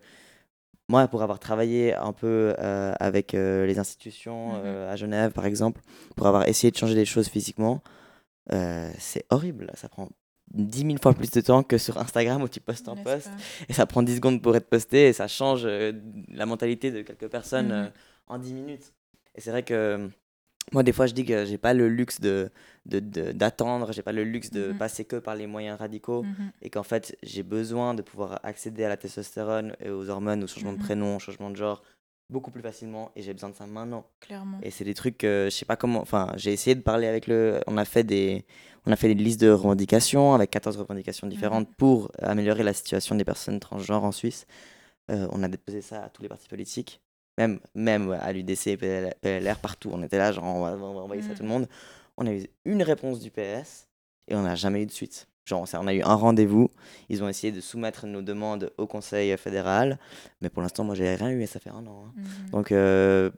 [0.89, 4.55] moi, pour avoir travaillé un peu avec les institutions
[4.89, 5.81] à Genève, par exemple,
[6.17, 7.83] pour avoir essayé de changer des choses physiquement,
[8.49, 9.71] c'est horrible.
[9.75, 10.09] Ça prend
[10.55, 13.31] 10 000 fois plus de temps que sur Instagram où tu postes un post
[13.69, 15.93] et ça prend 10 secondes pour être posté et ça change euh,
[16.29, 17.73] la mentalité de quelques personnes mhm.
[17.73, 17.89] euh,
[18.27, 18.93] en 10 minutes.
[19.35, 20.11] Et c'est vrai que
[20.73, 22.51] moi, des fois, je dis que j'ai pas le luxe de
[22.85, 24.79] d'attendre, de, j'ai pas le luxe de mhm.
[24.79, 26.53] passer que par les moyens radicaux mhm.
[26.61, 30.47] et qu'en fait, j'ai besoin de pouvoir accéder à la testostérone et aux hormones, au
[30.47, 31.83] changement de prénom, au changement de genre
[32.31, 34.07] beaucoup plus facilement et j'ai besoin de ça maintenant.
[34.21, 34.59] Clairement.
[34.63, 36.01] Et c'est des trucs que je sais pas comment.
[36.01, 37.61] Enfin, j'ai essayé de parler avec le.
[37.67, 38.45] On a fait des.
[38.87, 41.75] On a fait une liste de revendications avec 14 revendications différentes mhm.
[41.77, 44.47] pour améliorer la situation des personnes transgenres en Suisse.
[45.11, 47.01] Euh, on a déposé ça à tous les partis politiques,
[47.39, 48.77] même, même à l'UDC,
[49.21, 49.91] PLR, partout.
[49.93, 51.55] On était là, genre, on va, envoyer ça à tout le mhm.
[51.55, 51.69] monde.
[52.17, 53.89] On a eu une réponse du PS
[54.29, 55.29] et on n'a jamais eu de suite.
[55.45, 56.71] Genre, on a eu un rendez-vous.
[57.09, 59.99] Ils ont essayé de soumettre nos demandes au Conseil fédéral.
[60.41, 62.05] Mais pour l'instant, moi, j'ai rien eu et ça fait un an.
[62.07, 62.13] Hein.
[62.17, 62.51] Mhm.
[62.51, 63.31] Donc, euh,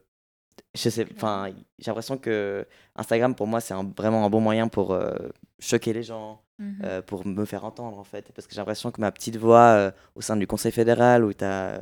[0.75, 4.93] je sais, enfin, j'ai l'impression que Instagram, pour moi, c'est vraiment un bon moyen pour
[4.93, 5.15] euh,
[5.59, 6.81] choquer les gens, mhm.
[6.83, 8.31] euh, pour me faire entendre, en fait.
[8.35, 11.43] Parce que j'ai l'impression que ma petite voix au sein du Conseil fédéral, où tu
[11.43, 11.79] as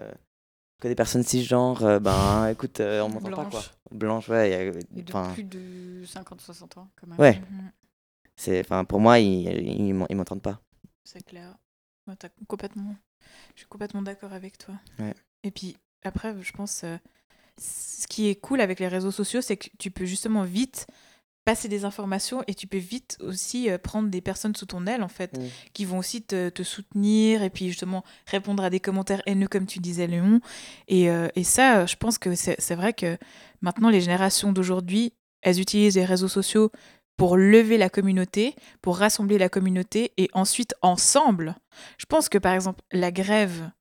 [0.80, 3.62] que des personnes cisgenres, ben, écoute, on m'entend pas, quoi.
[3.92, 4.52] Blanche, ouais.
[4.52, 7.20] Y a, et de plus de 50-60 ans, quand même.
[7.20, 7.42] Ouais.
[7.52, 7.72] Mhm.
[8.50, 10.62] Enfin, pour moi, ils il, il m'entendent pas.
[11.04, 11.58] C'est clair.
[12.48, 12.96] complètement,
[13.56, 14.76] je suis complètement d'accord avec toi.
[15.00, 15.14] Ouais.
[15.44, 16.98] Et puis après, je pense, euh,
[17.60, 20.88] ce qui est cool avec les réseaux sociaux, c'est que tu peux justement vite
[21.46, 25.04] passer des informations et tu peux vite aussi euh, prendre des personnes sous ton aile
[25.04, 25.42] en fait mm.
[25.74, 29.66] qui vont aussi te, te, soutenir et puis justement répondre à des commentaires haineux comme
[29.66, 30.40] tu disais Léon
[30.88, 33.18] et, euh, et ça je pense que c'est vrai que
[33.62, 36.72] maintenant les générations d'aujourd'hui elles utilisent les réseaux sociaux
[37.18, 41.56] pour lever la communauté, pour rassembler la communauté et ensuite ensemble.
[41.98, 43.72] Je pense que par exemple la grève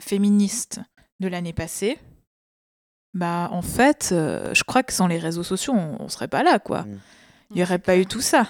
[0.00, 0.80] féministe
[1.20, 1.98] de l'année passée,
[3.14, 6.42] bah en fait, euh, je crois que sans les réseaux sociaux, on, ne serait pas
[6.42, 6.82] là quoi.
[6.82, 7.00] Mm.
[7.50, 8.46] Il n'y aurait pas eu tout ça.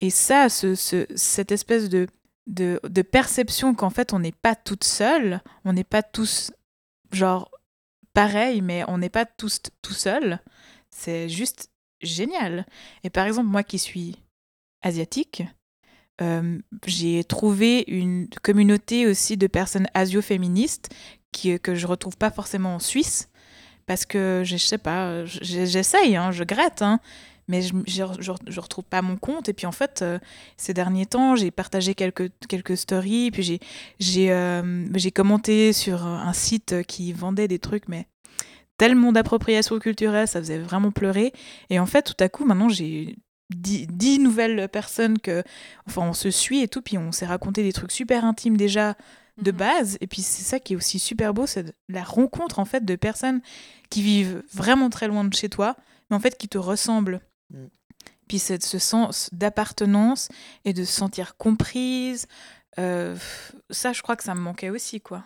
[0.00, 0.74] Et ça, ce,
[1.14, 2.06] cette espèce de,
[2.46, 6.52] de, de perception qu'en fait on n'est pas toute seule, on n'est pas tous
[7.12, 7.50] genre
[8.12, 10.40] pareil, mais on n'est pas tous tout seul.
[10.90, 12.66] C'est juste génial.
[13.04, 14.16] Et par exemple, moi qui suis
[14.82, 15.42] asiatique,
[16.20, 20.90] euh, j'ai trouvé une communauté aussi de personnes asio-féministes
[21.32, 23.28] qui, que je retrouve pas forcément en Suisse.
[23.86, 27.00] Parce que je, sais pas, j'essaye, hein, je gratte, hein,
[27.48, 29.48] mais je, je, je, retrouve pas mon compte.
[29.48, 30.18] Et puis en fait, euh,
[30.58, 33.60] ces derniers temps, j'ai partagé quelques, quelques stories, puis j'ai
[33.98, 38.06] j'ai euh, commenté sur un site qui vendait des trucs, mais
[38.78, 41.32] tellement d'appropriation culturelle, ça faisait vraiment pleurer.
[41.68, 43.16] Et en fait, tout à coup, maintenant, j'ai
[43.50, 45.42] dix, nouvelles personnes que,
[45.86, 48.96] enfin, on se suit et tout, puis on s'est raconté des trucs super intimes déjà
[49.42, 49.58] de mhm.
[49.58, 49.98] base.
[50.00, 52.96] Et puis c'est ça qui est aussi super beau, c'est la rencontre en fait de
[52.96, 53.40] personnes
[53.90, 55.76] qui vivent vraiment très loin de chez toi,
[56.10, 57.20] mais en fait qui te ressemblent.
[57.50, 57.66] Mm.
[58.28, 60.28] Puis c'est ce sens d'appartenance
[60.64, 62.26] et de se sentir comprise.
[62.78, 63.16] Euh,
[63.70, 65.24] ça, je crois que ça me manquait aussi, quoi.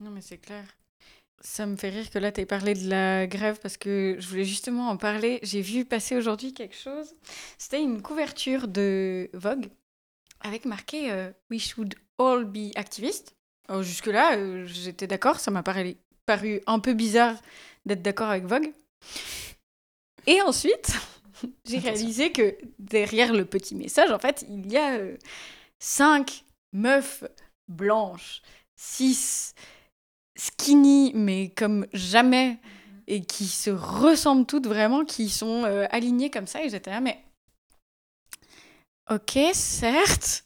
[0.00, 0.64] Non, mais c'est clair.
[1.40, 4.28] Ça me fait rire que là, tu aies parlé de la grève parce que je
[4.28, 5.38] voulais justement en parler.
[5.42, 7.14] J'ai vu passer aujourd'hui quelque chose.
[7.58, 9.68] C'était une couverture de Vogue
[10.40, 13.36] avec marqué euh, We should all be activists.
[13.80, 15.38] Jusque-là, euh, j'étais d'accord.
[15.38, 15.96] Ça m'a paru,
[16.26, 17.36] paru un peu bizarre
[17.86, 18.72] d'être d'accord avec Vogue.
[20.26, 20.92] Et ensuite,
[21.64, 25.16] j'ai réalisé que derrière le petit message, en fait, il y a euh,
[25.78, 27.24] cinq meufs
[27.68, 28.42] blanches,
[28.74, 29.54] six
[30.38, 32.58] skinny, mais comme jamais,
[33.06, 36.62] et qui se ressemblent toutes vraiment, qui sont euh, alignées comme ça.
[36.62, 37.22] Et j'étais là, mais
[39.10, 40.44] ok, certes,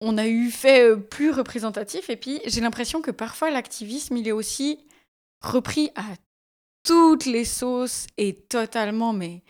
[0.00, 4.28] on a eu fait euh, plus représentatif, et puis j'ai l'impression que parfois l'activisme, il
[4.28, 4.78] est aussi
[5.42, 6.04] repris à
[6.84, 9.42] toutes les sauces et totalement, mais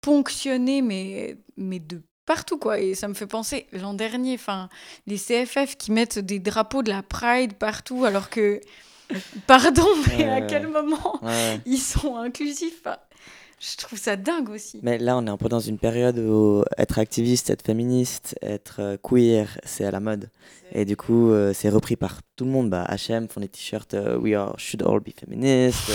[0.00, 2.80] ponctionné, mais, mais de partout, quoi.
[2.80, 4.70] Et ça me fait penser, l'an dernier, enfin,
[5.06, 8.58] les CFF qui mettent des drapeaux de la Pride partout, alors que,
[9.46, 11.20] pardon, mais à quel moment
[11.66, 12.84] ils sont inclusifs
[13.64, 14.80] je trouve ça dingue aussi.
[14.82, 18.80] Mais là, on est un peu dans une période où être activiste, être féministe, être
[18.80, 20.30] euh, queer, c'est à la mode.
[20.72, 22.70] Et du coup, euh, c'est repris par tout le monde.
[22.70, 25.92] Bah, H&M font des t-shirts euh, We are, should all be feminist,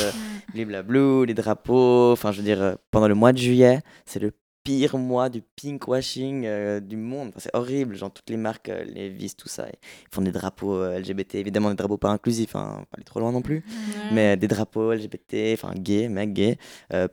[0.86, 2.14] blue, les drapeaux.
[2.14, 4.32] Enfin, je veux dire, pendant le mois de juillet, c'est le
[4.68, 7.32] pire mois du pinkwashing euh, du monde.
[7.38, 10.76] c'est horrible, genre toutes les marques, euh, les vis, tout ça, ils font des drapeaux
[10.76, 13.64] euh, LGBT, évidemment des drapeaux pas inclusifs, hein, pas aller trop loin non plus,
[14.12, 16.58] mais des drapeaux LGBT, enfin gays, mecs gays,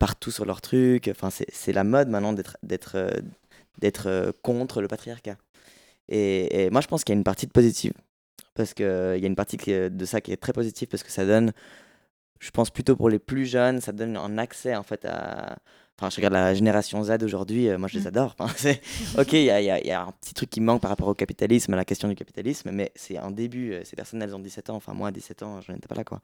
[0.01, 1.07] partout sur leurs trucs.
[1.07, 2.57] Enfin, c'est la mode maintenant d'être
[3.79, 5.37] d'être contre le patriarcat.
[6.09, 7.93] Et, moi, je pense qu'il y a une partie de positive,
[8.55, 11.25] parce qu'il y a une partie de ça qui est très positive, parce que ça
[11.25, 11.53] donne,
[12.41, 15.59] je pense plutôt pour les plus jeunes, ça donne un accès en fait à
[15.97, 18.35] Enfin, je regarde la génération Z aujourd'hui, euh, moi je les adore.
[18.39, 18.53] Enfin,
[19.19, 21.73] ok, il y a, y a, un petit truc qui manque par rapport au capitalisme,
[21.73, 23.73] à la question du capitalisme, mais c'est un début.
[23.73, 25.95] Euh, ces personnes, elles ont 17 ans, enfin moi à 17 ans, je n'étais pas
[25.95, 26.21] là quoi.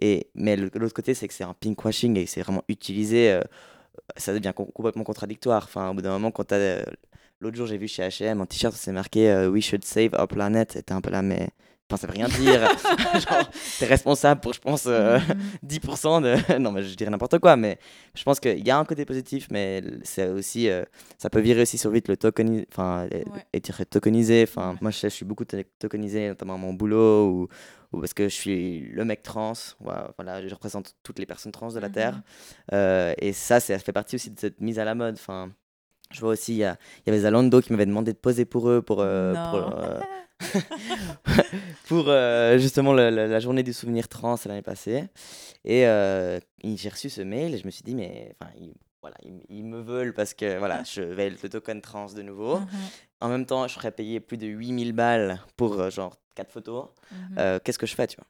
[0.00, 3.40] Et, mais l'autre côté, c'est que c'est un pinkwashing et c'est vraiment utilisé, euh,
[4.18, 5.64] ça devient complètement contradictoire.
[5.64, 6.54] Enfin, au bout d'un moment, quand tu
[7.40, 10.76] L'autre jour, j'ai vu chez HM un t-shirt, c'est marqué We should save our planet.
[10.76, 11.50] Et t'es un peu là, mais
[11.88, 12.62] Enfin, ça veut rien dire.
[13.14, 15.22] Genre, t'es responsable pour, je pense, 10% euh,
[15.62, 16.58] de.
[16.58, 17.78] non, mais je dirais n'importe quoi, mais
[18.14, 20.68] je pense qu'il y a un côté positif, mais c'est aussi.
[20.68, 20.84] Euh,
[21.16, 22.64] ça peut virer aussi sur vite le token.
[22.72, 23.08] Enfin,
[23.54, 24.42] être tokenisé.
[24.48, 25.44] Enfin, moi, je, suis beaucoup
[25.78, 27.48] tokenisé, notamment à mon boulot, ou,
[27.92, 29.52] ou, parce que je suis le mec trans.
[29.78, 32.16] Voilà, je représente toutes les personnes trans de la Terre.
[32.16, 32.74] Mm-hmm.
[32.74, 35.14] Euh, et ça, ça fait partie aussi de cette mise à la mode.
[35.14, 35.52] Enfin.
[36.12, 36.64] Je vois aussi, il y, y
[37.08, 39.04] avait Zalando qui m'avait demandé de poser pour eux, pour, pour
[41.88, 45.04] pour euh, justement la, journée du souvenir trans l'année passée.
[45.64, 49.16] Et euh, j'ai reçu ce mail et je me suis dit, mais enfin, ils, voilà,
[49.48, 52.58] ils, me veulent parce que voilà, je vais le token trans de nouveau.
[52.58, 52.68] Mhm.
[53.20, 56.88] En même temps, je serais payé plus de 8000 balles pour euh, genre 4 photos.
[57.10, 57.60] Mhm.
[57.64, 58.26] Qu'est-ce que je fais, tu vois?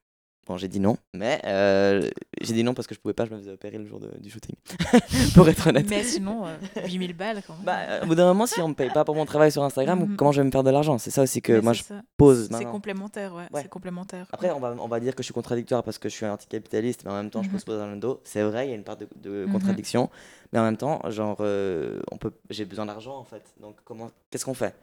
[0.47, 2.09] Bon, j'ai dit non, mais euh,
[2.41, 4.31] j'ai dit non parce que je pouvais pas, je me faisais opérer le jour du
[4.31, 4.55] shooting.
[5.35, 5.87] pour être honnête.
[5.91, 6.45] Mais sinon,
[6.85, 7.65] 8000 euh, balles quand même.
[7.65, 9.65] Bah, euh, au bout d'un moment, si on me paye pas pour mon travail sur
[9.65, 10.17] Instagram, mhm.
[10.17, 10.99] comment je vais me faire de l'argent?
[10.99, 11.83] C'est ça aussi que moi je
[12.17, 13.47] pose C'est complémentaire, ouais.
[13.57, 14.29] C'est complémentaire.
[14.31, 17.03] Après, on va, on va dire que je suis contradictoire parce que je suis anticapitaliste,
[17.05, 17.61] mais en même temps, je mhm.
[17.63, 18.21] pose dans le dos.
[18.23, 19.53] C'est vrai, il y a une part de, de mhm.
[19.53, 20.11] contradiction,
[20.53, 23.43] mais en même temps, genre, on peut, j'ai besoin d'argent en fait.
[23.61, 24.77] Donc, comment, qu'est-ce qu'on fait?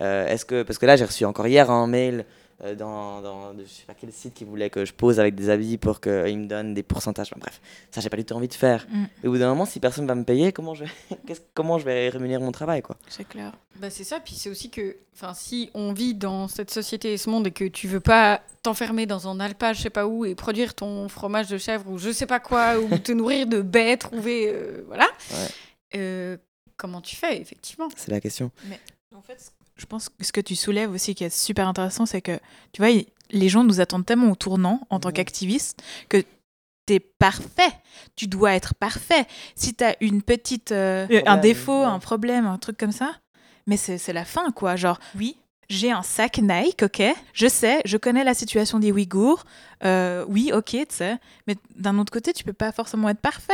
[0.00, 2.26] Est-ce que, parce que là, j'ai reçu encore hier un mail
[2.62, 5.50] euh, dans, dans je sais pas quel site qui voulait que je pose avec des
[5.50, 7.30] habits pour qu'ils me donnent des pourcentages.
[7.36, 8.86] bref, ça, j'ai pas du tout envie de faire.
[8.88, 9.04] Mm.
[9.22, 10.84] Et au bout d'un moment, si personne va me payer, comment je,
[11.54, 12.96] comment je vais rémunérer mon travail quoi?
[13.08, 13.52] C'est clair.
[13.76, 14.96] Bah, c'est ça, puis c'est aussi que
[15.34, 19.06] si on vit dans cette société et ce monde et que tu veux pas t'enfermer
[19.06, 22.10] dans un alpage, je sais pas où, et produire ton fromage de chèvre ou je
[22.10, 25.08] sais pas quoi, ou te nourrir de baies trouver euh, voilà.
[25.94, 26.36] Euh,
[26.76, 27.88] comment tu fais, effectivement?
[27.96, 28.50] C'est la question.
[28.68, 28.78] Mais
[29.14, 32.22] en fait, je pense que ce que tu soulèves aussi qui est super intéressant, c'est
[32.22, 32.38] que,
[32.72, 32.90] tu vois,
[33.30, 36.22] les gens nous attendent tellement au tournant en tant qu'activiste que
[36.86, 37.72] tu es parfait.
[38.16, 39.26] Tu dois être parfait.
[39.56, 43.12] Si tu as une petite, euh, un défaut, un problème, un truc comme ça,
[43.66, 44.76] mais c'est la fin, quoi.
[44.76, 45.36] Genre, oui,
[45.68, 49.44] j'ai un sac Nike, ok, je sais, je connais la situation des Ouïghours,
[49.84, 53.52] euh, oui, ok, tu sais, mais d'un autre côté, tu peux pas forcément être parfait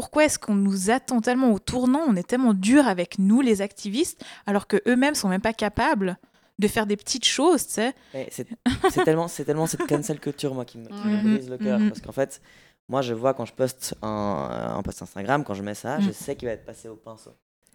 [0.00, 3.60] pourquoi est-ce qu'on nous attend tellement au tournant, on est tellement dur avec nous, les
[3.60, 6.16] activistes, alors que eux-mêmes sont même pas capables
[6.58, 7.94] de faire des petites choses, tu sais.
[8.32, 11.34] C'est tellement, tellement cette cancel culture, moi, qui me, mhm.
[11.34, 11.78] brise le cœur.
[11.78, 11.90] Mhm.
[11.90, 12.40] Parce qu'en fait,
[12.88, 16.12] moi, je vois quand je poste un, post Instagram, quand je mets ça, je mhm.
[16.14, 17.32] sais qu'il va être passé au pinceau.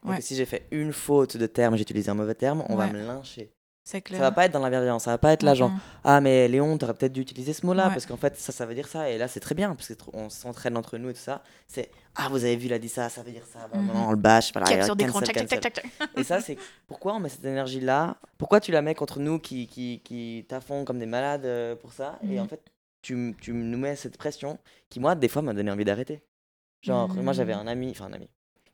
[0.07, 2.75] Et que si j'ai fait une faute de terme, j'ai utilisé un mauvais terme, on
[2.75, 3.51] va me lyncher.
[3.85, 5.71] Ça va pas être dans la bienveillance, ça va pas être l'agent.
[6.03, 8.73] Ah, mais Léon, t'aurais peut-être dû utiliser ce mot-là, parce qu'en fait, ça, ça veut
[8.73, 11.43] dire ça, et là, c'est très bien, parce qu'on s'entraîne entre nous et tout ça.
[11.67, 14.09] C'est Ah, vous avez vu, il a dit ça, ça veut dire ça, bah, on
[14.09, 14.51] le bâche.
[14.53, 15.21] Voilà, Capture d'écran,
[16.17, 18.17] Et ça, c'est pourquoi on met cette énergie-là?
[18.39, 20.47] Pourquoi tu la mets contre nous qui, qui, qui
[20.83, 22.17] comme des malades euh, pour ça?
[22.27, 22.49] Et en mhm.
[22.49, 22.61] fait,
[23.03, 24.57] tu, tu nous mets cette pression
[24.89, 26.23] qui, moi, des fois, m'a donné envie d'arrêter.
[26.81, 27.61] Genre, moi, j'avais mhm.
[27.61, 28.29] un ami, enfin, un ami,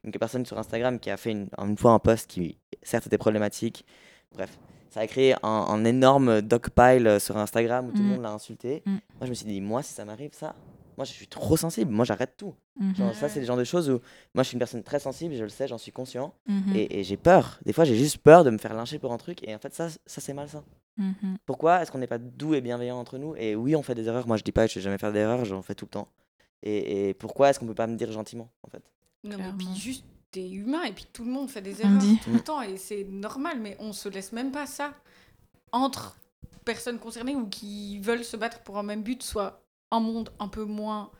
[0.06, 3.17] une personne sur Instagram qui a fait une, une fois un post qui, certes, était
[3.17, 3.86] problématique.
[4.34, 4.58] Bref
[4.91, 8.08] ça a créé un, énorme dogpile euh, sur Instagram où tout le mm.
[8.10, 8.84] monde l'a insulté.
[8.86, 8.91] Mm.
[8.91, 10.54] Moi, je me suis dit, moi, si ça m'arrive, ça,
[10.97, 11.91] moi, je suis trop sensible.
[11.91, 12.54] Moi, j'arrête tout.
[12.80, 13.13] Mm-hmm.
[13.13, 14.01] ça, c'est le genre de choses où
[14.34, 16.34] moi, je suis une personne très sensible, je le sais, j'en suis conscient.
[16.49, 16.88] Mm-hmm.
[16.91, 17.60] Et, j'ai peur.
[17.65, 19.47] Des fois, j'ai juste peur de me faire lyncher pour un truc.
[19.47, 20.63] Et en fait, ça, ça c'est malsain.
[20.99, 21.38] Mm-hmm.
[21.45, 23.34] Pourquoi est-ce qu'on n'est pas doux et bienveillant entre nous?
[23.38, 24.27] Et oui, on fait des erreurs.
[24.27, 26.10] Moi, je dis pas que je vais jamais faire d'erreurs, j'en fais tout le temps.
[26.63, 28.84] Et, pourquoi est-ce qu'on peut pas me dire gentiment, en fait?
[29.23, 32.31] Non, mais puis juste t'es humain et puis tout le monde fait des erreurs tout
[32.33, 34.93] le temps et c'est normal, mais on se laisse même pas ça
[35.71, 36.17] entre
[36.65, 40.47] personnes concernées ou qui veulent se battre pour un même but soit un monde un
[40.47, 41.11] peu moins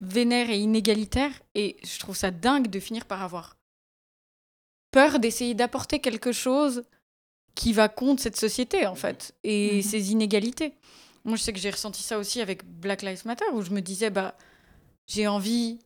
[0.00, 1.32] vénère et inégalitaire.
[1.54, 3.56] Et je trouve ça dingue de finir par avoir
[4.90, 6.84] peur d'essayer d'apporter quelque chose
[7.54, 9.82] qui va contre cette société, en fait, et Mhm.
[9.82, 10.74] ses inégalités.
[11.24, 13.80] Moi, je sais que j'ai ressenti ça aussi avec Black Lives Matter, où je me
[13.80, 14.36] disais, bah,
[15.06, 15.78] j'ai envie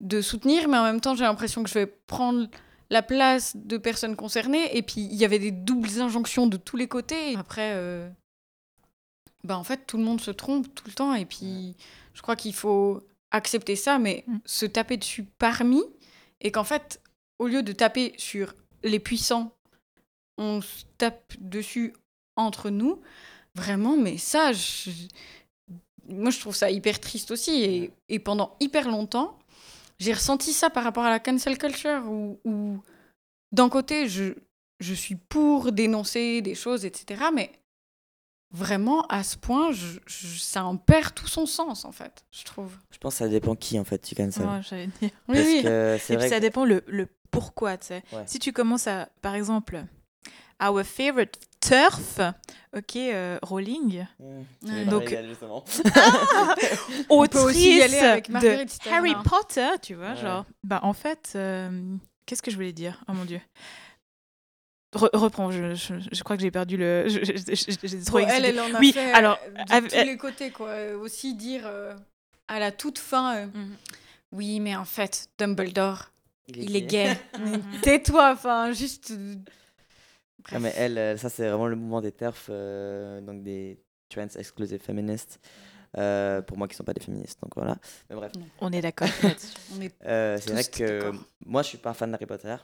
[0.00, 2.48] de soutenir, mais en même temps, j'ai l'impression que je vais prendre
[2.88, 4.76] la place de personnes concernées.
[4.76, 7.36] Et puis, il y avait des doubles injonctions de tous les côtés.
[7.36, 8.08] Après, euh,
[9.44, 11.14] bah, en fait, tout le monde se trompe tout le temps.
[11.14, 11.76] Et puis,
[12.14, 14.36] je crois qu'il faut accepter ça, mais Mm.
[14.44, 15.82] se taper dessus parmi.
[16.40, 17.00] Et qu'en fait,
[17.38, 19.52] au lieu de taper sur les puissants,
[20.38, 21.92] on se tape dessus
[22.36, 23.00] entre nous.
[23.54, 24.90] Vraiment, mais ça, je-
[26.08, 27.62] moi, je trouve ça hyper triste aussi.
[27.62, 29.38] Et, et pendant hyper longtemps,
[30.00, 32.80] j'ai ressenti ça par rapport à la cancel culture, où, où
[33.52, 34.32] d'un côté, je,
[34.80, 37.24] je suis pour dénoncer des choses, etc.
[37.34, 37.52] Mais
[38.52, 42.44] vraiment, à ce point, je- je- ça en perd tout son sens, en fait, je
[42.44, 42.76] trouve.
[42.90, 44.46] Je pense que ça dépend qui en fait tu cancel.
[44.46, 45.10] Ouais, j'allais dire.
[45.28, 45.62] Oui, Parce oui.
[45.62, 48.02] que c'est Et puis vrai ça que- dépend le, le pourquoi, tu sais.
[48.12, 48.24] Ouais.
[48.26, 49.84] Si tu commences à, par exemple,
[50.62, 52.20] Our Favorite Turf,
[52.76, 54.24] ok, euh, Rowling, Mmh,
[54.66, 55.04] j'allais Donc-
[57.10, 58.36] y autrice aller avec de
[59.14, 59.14] Harry.
[59.24, 60.16] Potter, tu vois, Ouais.
[60.16, 61.70] genre, bah en fait, euh,
[62.26, 63.02] qu'est-ce que je voulais dire?
[63.08, 63.40] Oh mon dieu.
[64.94, 67.04] Re- reprends, je, je, je crois que j'ai perdu le.
[67.08, 70.16] J'étais trop Bon, elle, elle en a Oui, fait alors, euh, de avec- tous les
[70.16, 70.74] côtés, quoi.
[71.00, 71.94] Aussi dire euh,
[72.48, 73.76] à la toute fin, euh, Mhm.
[74.32, 76.10] oui, mais en fait, Dumbledore,
[76.48, 77.14] il est gay.
[77.14, 77.20] gay.
[77.38, 79.12] Mais Tais-toi, enfin, juste.
[80.50, 84.26] Ah, mais elle, euh, ça c'est vraiment le mouvement des TERF, euh, donc des Trans
[84.36, 85.40] Exclusive Feminists,
[85.96, 87.76] euh, pour moi qui ne sont pas des féministes, donc voilà.
[88.08, 89.08] Mais bref, On est d'accord.
[90.04, 91.12] Euh, c'est vrai que
[91.46, 92.56] moi je suis pas un fan d'Harry Potter,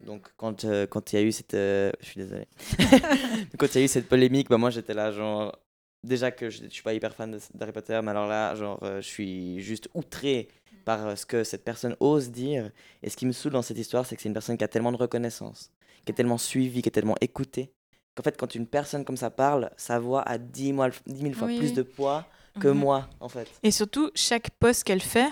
[0.00, 2.46] donc quand euh, quand il y a eu cette, euh, je suis désolé,
[3.58, 5.56] quand il y a eu cette polémique, bah moi j'étais là genre
[6.04, 8.78] déjà que je, je suis pas hyper fan de- d'Harry Potter, mais alors là genre
[8.82, 10.48] euh, je suis juste outré
[10.84, 12.70] par euh, ce que cette personne ose dire,
[13.02, 14.68] et ce qui me saoule dans cette histoire, c'est que c'est une personne qui a
[14.68, 15.70] tellement de reconnaissance,
[16.04, 17.72] qui est tellement suivie, qui est tellement écoutée,
[18.14, 21.32] qu'en fait quand une personne comme ça parle, sa voix a 10 000, 10 000
[21.34, 21.72] fois Oui, plus oui.
[21.74, 22.26] de poids
[22.60, 22.78] que Mhm.
[22.78, 23.48] moi en fait.
[23.62, 25.28] Et surtout, chaque post qu'elle fait,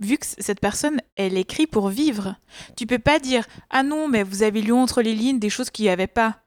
[0.00, 2.34] vu que cette personne, elle écrit pour vivre,
[2.76, 5.70] tu peux pas dire Ah non, mais vous avez lu entre les lignes des choses
[5.70, 6.40] qu'il n'y avait pas.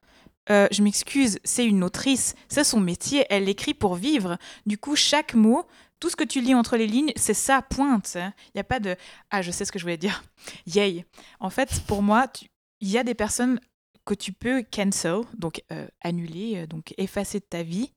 [0.50, 4.38] Euh, je m'excuse, c'est une autrice, c'est son métier, elle écrit pour vivre.
[4.66, 5.66] Du coup, chaque mot,
[6.00, 8.16] tout ce que tu lis entre les lignes, c'est ça, pointe.
[8.16, 8.96] Il n'y a pas de
[9.32, 10.24] Ah, je sais ce que je voulais dire.
[10.66, 11.06] Yay.
[11.40, 12.48] En fait, pour moi, tu-
[12.82, 13.60] il y a des personnes
[14.06, 17.94] que tu peux cancel, donc euh, annuler, euh, donc effacer de ta vie,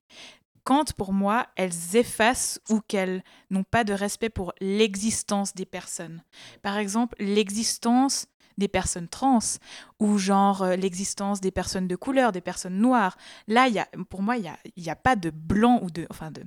[0.63, 6.23] quand pour moi, elles effacent ou qu'elles n'ont pas de respect pour l'existence des personnes.
[6.63, 8.27] Par exemple, l'existence
[8.59, 9.39] des personnes trans
[10.01, 13.17] ou genre euh, l'existence des personnes de couleur, des personnes noires.
[13.49, 15.91] Là, y a, pour moi, il n'y a, il y a pas de blanc ou
[15.91, 16.07] de...
[16.11, 16.43] Enfin, de,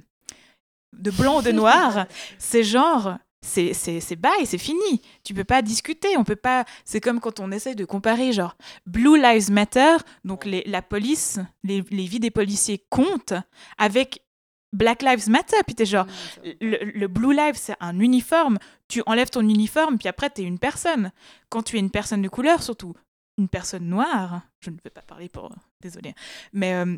[0.94, 2.06] de blanc ou de noir.
[2.38, 3.18] C'est genre...
[3.42, 5.02] C'est, c'est, c'est bye, c'est fini.
[5.24, 6.66] Tu peux pas discuter, on peut pas...
[6.84, 9.96] C'est comme quand on essaye de comparer, genre, Blue Lives Matter,
[10.26, 13.34] donc les, la police, les, les vies des policiers comptent,
[13.78, 14.26] avec
[14.74, 15.58] Black Lives Matter.
[15.66, 16.06] Puis t'es genre,
[16.44, 18.58] le, le Blue Lives, c'est un uniforme.
[18.88, 21.12] Tu enlèves ton uniforme, puis après, t'es une personne.
[21.50, 22.94] Quand tu es une personne de couleur, surtout
[23.38, 25.50] une personne noire, je ne peux pas parler pour...
[25.82, 26.14] Désolée.
[26.52, 26.98] Mais, euh,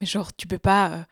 [0.00, 1.02] mais genre, tu peux pas euh,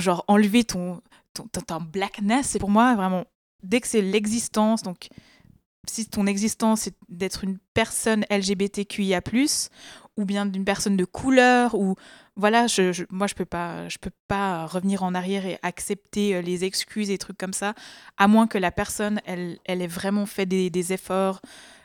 [0.00, 1.02] genre enlever ton,
[1.34, 2.50] ton, ton, ton blackness.
[2.50, 3.24] C'est pour moi, vraiment,
[3.62, 5.08] dès que c'est l'existence, donc
[5.88, 9.20] si ton existence c'est d'être une personne LGBTQIA+,
[10.16, 11.96] ou bien d'une personne de couleur, ou
[12.36, 16.34] voilà, je, je- moi je peux pas, je peux pas revenir en arrière et accepter
[16.36, 17.74] euh, les excuses et trucs comme ça,
[18.16, 21.40] à moins que la personne, elle, elle ait vraiment fait des, des efforts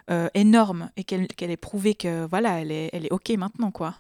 [0.09, 3.71] euh, énormes et qu'elle qu'elle ait prouvé que voilà, elle est, elle est ok maintenant
[3.71, 3.95] quoi.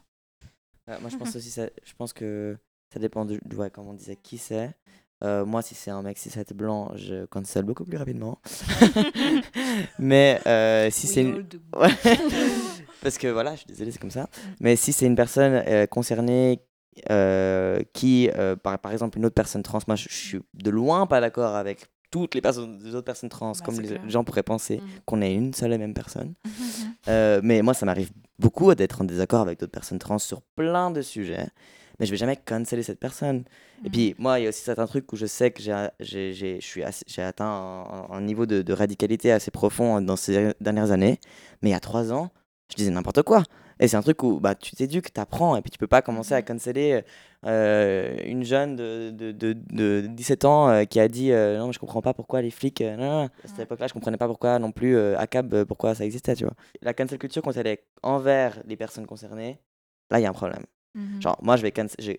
[0.87, 2.57] Ouais, moi, je pense aussi, ça, je pense que
[2.93, 4.73] ça dépend de, de- ouais, comme on disait, qui c'est.
[5.23, 8.39] Euh, moi, si c'est un mec, si c'est blanc, je cancel beaucoup plus rapidement.
[9.99, 11.43] Mais euh, si c'est une...
[13.01, 14.27] Parce que voilà, je suis désolé, c'est comme ça.
[14.59, 16.59] Mais si c'est une personne euh, concernée
[17.11, 20.69] euh, qui, euh, par, par exemple, une autre personne trans, moi, je, je suis de
[20.69, 24.09] loin pas d'accord avec toutes les, personnes, les autres personnes trans, Bah, comme les clair.
[24.09, 24.83] gens pourraient penser Mhm.
[25.05, 26.33] qu'on est une seule et même personne.
[27.09, 30.91] Euh, mais moi, ça m'arrive beaucoup d'être en désaccord avec d'autres personnes trans sur plein
[30.91, 31.47] de sujets.
[31.99, 33.45] Mais je vais jamais canceller cette personne.
[33.85, 37.45] Et puis, moi, il y a aussi certains trucs où je sais que j'ai- atteint
[37.45, 41.17] un, un niveau de, de radicalité assez profond dans ces dernières années.
[41.61, 42.29] Mais il y a trois ans,
[42.69, 43.43] je disais n'importe quoi.
[43.79, 46.01] Et c'est un truc où bah, tu t'éduques, tu apprends, et puis tu peux pas
[46.01, 47.03] commencer à canceller
[47.45, 51.67] euh, une jeune de, de, de, de 17 ans euh, qui a dit euh, Non,
[51.67, 52.81] mais je comprends pas pourquoi les flics.
[52.81, 53.23] non, non, non.
[53.25, 56.45] À cette époque-là, je comprenais pas pourquoi non plus ACAB, euh, pourquoi ça existait, tu
[56.45, 56.55] vois.
[56.81, 59.59] La cancel culture, quand elle est envers les personnes concernées,
[60.09, 60.63] là, il y a un problème.
[60.97, 61.21] Mhm.
[61.21, 62.17] Genre, moi, je vais cancel.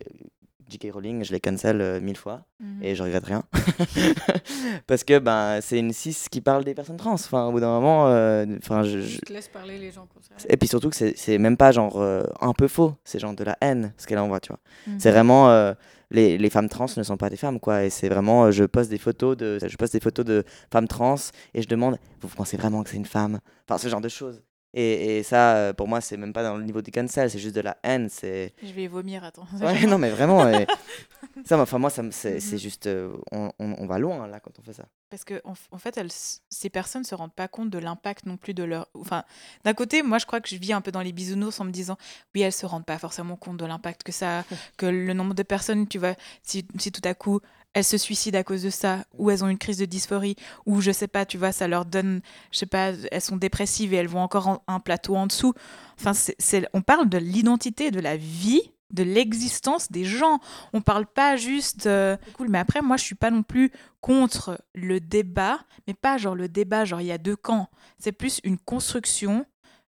[0.70, 0.90] J.K.
[0.92, 2.82] Rowling, je les cancel euh, mille fois Mhm.
[2.82, 3.42] et je regrette rien.
[4.86, 7.12] Parce que ben, c'est une 6 qui parle des personnes trans.
[7.14, 10.44] Enfin, au bout d'un moment, euh, je, je- Juste laisse parler les gens concernés.
[10.52, 13.44] Et puis surtout que c'est- même pas genre euh, un peu faux, c'est genre de
[13.44, 14.60] la haine ce qu'elle envoie, tu vois.
[14.86, 15.00] Mhm.
[15.00, 15.74] C'est vraiment
[16.10, 18.64] les, les femmes trans ne sont pas des femmes quoi et c'est vraiment euh, je
[18.64, 21.16] poste des photos de je poste des photos de femmes trans
[21.52, 23.40] et je demande vous pensez vraiment que c'est une femme?
[23.68, 24.42] Enfin ce genre de choses.
[24.74, 27.54] Et, et ça pour moi c'est même pas dans le niveau du cancel, c'est juste
[27.56, 29.46] de la haine, c'est Je vais vomir, attends.
[29.60, 30.66] Ouais, non mais vraiment et-
[31.46, 32.58] ça enfin moi c'est Mhm.
[32.58, 34.84] juste euh, on, on, on va loin là quand on fait ça.
[35.10, 38.52] Parce que en, fait, elles, ces personnes se rendent pas compte de l'impact non plus
[38.52, 38.88] de leur.
[38.92, 39.24] Enfin,
[39.64, 41.70] d'un côté, moi, je crois que je vis un peu dans les bisounours en me
[41.70, 41.96] disant,
[42.34, 44.44] oui, elles se rendent pas forcément compte de l'impact que ça, a,
[44.76, 47.40] que le nombre de personnes, tu vois, si, si tout à coup
[47.78, 50.80] elles se suicident à cause de ça, ou elles ont une crise de dysphorie, ou
[50.80, 52.20] je sais pas, tu vois, ça leur donne,
[52.52, 55.54] je sais pas, elles sont dépressives et elles vont encore en- un plateau en dessous.
[55.98, 58.62] Enfin, c'est- on parle de l'identité, de la vie,
[58.92, 60.38] de l'existence des gens.
[60.72, 61.86] On parle pas juste.
[61.86, 63.70] euh, cool, mais après, moi, je suis pas non plus
[64.00, 67.68] contre le débat, mais pas genre le débat, genre il y a deux camps.
[67.98, 69.44] C'est plus une construction,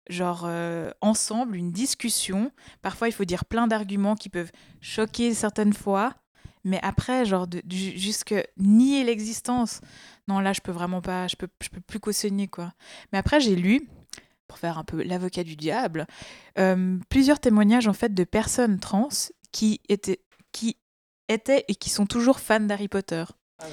[0.10, 2.52] genre euh, ensemble, une discussion.
[2.82, 6.16] Parfois, il faut dire plein d'arguments qui peuvent choquer certaines fois,
[6.64, 9.82] mais après, genre de, jusque nier l'existence.
[10.28, 12.74] Non, là, je peux vraiment pas, je peux, je peux plus cautionner quoi.
[13.12, 13.88] Mais après, j'ai lu,
[14.48, 16.06] pour faire un peu l'avocat du diable,
[16.58, 19.10] euh, plusieurs témoignages en fait de personnes trans
[19.52, 20.78] qui étaient, qui
[21.28, 23.24] étaient et qui sont toujours fans d'Harry Potter.
[23.60, 23.66] Ah.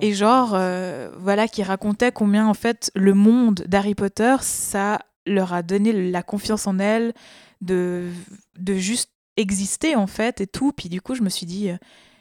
[0.00, 5.52] Et genre, euh, voilà, qui racontait combien, en fait, le monde d'Harry Potter, ça leur
[5.52, 7.12] a donné la confiance en elles,
[7.60, 8.10] de,
[8.58, 10.72] de juste exister, en fait, et tout.
[10.72, 11.76] Puis du coup, je me suis dit, euh,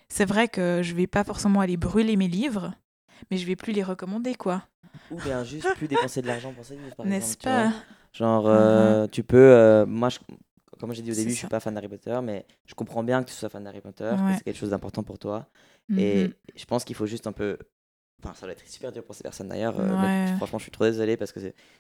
[0.10, 2.74] c'est vrai que je vais pas forcément aller brûler mes livres,
[3.30, 4.64] mais je vais plus les recommander, quoi.
[5.10, 7.72] Ou bien juste plus dépenser de l'argent pour ces livres par N'est-ce pas?
[8.14, 9.38] Genre, euh, tu peux.
[9.38, 10.20] euh, moi, je-
[10.80, 13.22] comme j'ai dit au début, je suis pas fan d'Harry Potter, mais je comprends bien
[13.24, 15.48] que tu sois fan d'Harry Potter, que c'est quelque chose d'important pour toi.
[15.98, 16.34] Et Mhm.
[16.56, 17.58] je pense qu'il faut juste un peu.
[18.24, 19.80] Enfin, ça doit être super dur pour ces personnes d'ailleurs.
[19.80, 20.34] euh, Ouais.
[20.38, 21.40] franchement, je suis trop désolé parce que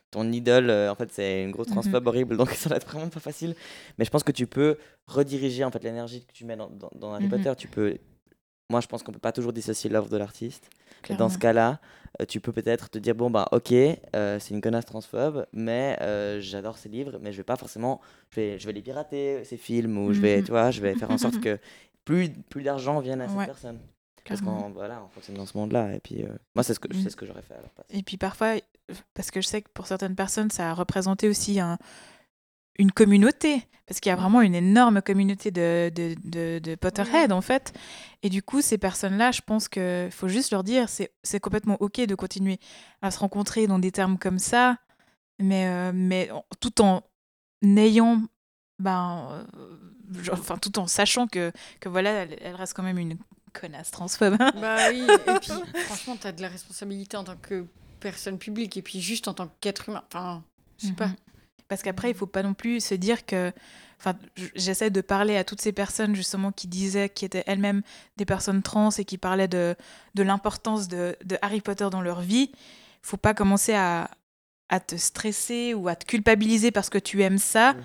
[0.09, 1.73] ton idole, euh, en fait, c'est une grosse Mhm.
[1.73, 3.55] transphobe horrible, donc ça doit être vraiment pas facile.
[3.97, 4.77] Mais je pense que tu peux
[5.07, 7.29] rediriger en fait l'énergie que tu mets dans, dans- dans Harry Mhm.
[7.29, 7.53] Potter.
[7.57, 7.95] Tu peux.
[8.69, 10.69] Moi, je pense qu'on peut pas toujours dissocier l'œuvre de l'artiste.
[11.17, 11.79] Dans ce cas-là,
[12.21, 15.97] euh, tu peux peut-être te dire bon bah ok, c'est une connasse transphobe, mais
[16.39, 19.57] j'adore ses livres, mais je vais pas forcément, je vais, je vais les pirater ces
[19.57, 20.43] films ou je vais, Mhm.
[20.45, 21.59] tu vois, je vais faire en sorte que
[22.05, 23.45] plus, plus d'argent vienne à cette Ouais.
[23.45, 23.79] personne.
[24.25, 25.93] Parce qu'on voilà, on fonctionne dans ce monde-là.
[25.95, 27.87] Et puis euh, moi c'est ce que c'est ce que j'aurais fait à leur place.
[27.89, 28.55] Et puis parfois,
[29.13, 31.77] parce que je sais que pour certaines personnes, ça a représenté aussi un-
[32.79, 37.31] une communauté, parce qu'il y a vraiment une énorme communauté de, de, de, de Potterhead
[37.31, 37.73] en fait.
[38.23, 41.77] Et du coup, ces personnes-là, je pense qu'il faut juste leur dire, c'est c'est complètement
[41.81, 42.59] OK de continuer
[43.01, 44.77] à se rencontrer dans des termes comme ça,
[45.39, 47.03] mais, euh, mais tout en
[47.63, 48.21] ayant,
[48.79, 51.51] ben, euh, genre, enfin, tout en sachant que,
[51.81, 53.17] que voilà, elle, elle reste quand même une
[53.53, 54.37] connasse transphobe.
[54.55, 55.51] Bah oui, et puis
[55.85, 57.65] franchement, tu as de la responsabilité en tant que
[57.99, 60.03] personne publique et puis juste en tant qu'être humain.
[60.07, 60.43] Enfin,
[60.77, 61.07] je sais pas.
[61.07, 61.15] Mhm.
[61.67, 63.51] Parce qu'après, il faut pas non plus se dire que.
[63.99, 64.17] Enfin,
[64.55, 67.83] j'essaie de parler à toutes ces personnes justement qui disaient, qui étaient elles-mêmes
[68.17, 69.75] des personnes trans et qui parlaient de,
[70.15, 72.51] de l'importance de, de Harry Potter dans leur vie.
[73.03, 74.09] faut pas commencer à,
[74.71, 77.75] à te stresser ou à te culpabiliser parce que tu aimes ça,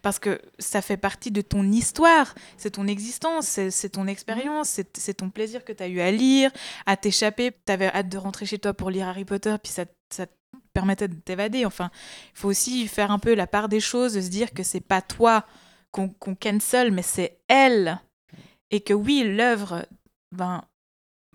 [0.00, 4.96] parce que ça fait partie de ton histoire, c'est ton existence, c'est ton expérience, c'est
[4.96, 6.52] c'est ton plaisir que tu as eu à lire,
[6.86, 7.50] à t'échapper.
[7.66, 10.32] Tu avais hâte de rentrer chez toi pour lire Harry Potter, puis ça, ça te
[10.72, 11.66] permettait de t'évader.
[11.66, 11.90] Enfin,
[12.32, 14.80] il faut aussi faire un peu la part des choses, de se dire que c'est
[14.80, 15.44] pas toi
[15.90, 18.00] qu'on qu'on cancel, mais c'est elle.
[18.70, 19.86] Et que oui, l'œuvre,
[20.32, 20.62] ben,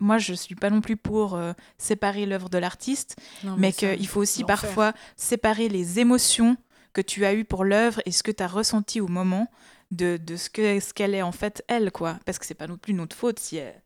[0.02, 3.16] moi je suis pas non plus pour euh, séparer l'œuvre de l'artiste,
[3.56, 6.56] mais ça, qu'il faut aussi parfois séparer les émotions
[6.92, 9.48] que tu as eues pour l'œuvre et ce que tu as ressenti au moment
[9.90, 12.66] de, de ce que ce qu'elle est en fait elle quoi parce que c'est pas
[12.66, 13.82] non plus notre faute si elle-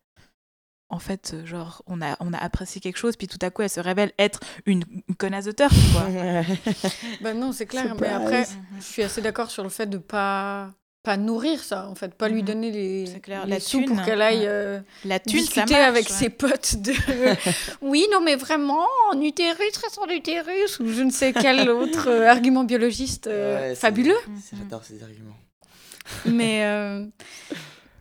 [0.89, 3.61] en fait euh, genre on a on a apprécié quelque chose puis tout à coup
[3.61, 6.03] elle se révèle être une, une connasse d'auteur quoi
[7.21, 7.85] Bah non, c'est clair.
[7.87, 8.01] Surprise.
[8.09, 8.47] Mais après,
[8.77, 10.73] je suis assez d'accord sur le fait de pas
[11.07, 12.45] pas nourrir ça, en fait, pas lui Mhm.
[12.47, 14.45] donner les, clair, les la sous thune, pour qu'elle aille ouais.
[14.47, 16.13] euh, la thune discuter marche, avec ouais.
[16.15, 16.91] ses potes de
[17.81, 22.09] oui non mais vraiment en utérus reste en utérus ou je ne sais quel autre
[22.09, 25.37] euh, argument biologiste euh, Ouais, fabuleux c'est- J'adore ces arguments.
[26.25, 27.05] mais euh,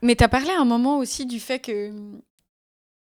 [0.02, 1.92] mais t'as parlé à un moment aussi du fait que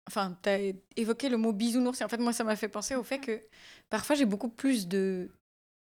[0.07, 0.57] enfin t'as
[0.95, 3.39] évoqué le mot bisounours et en fait moi ça m'a fait penser au fait que
[3.89, 5.29] parfois j'ai beaucoup plus de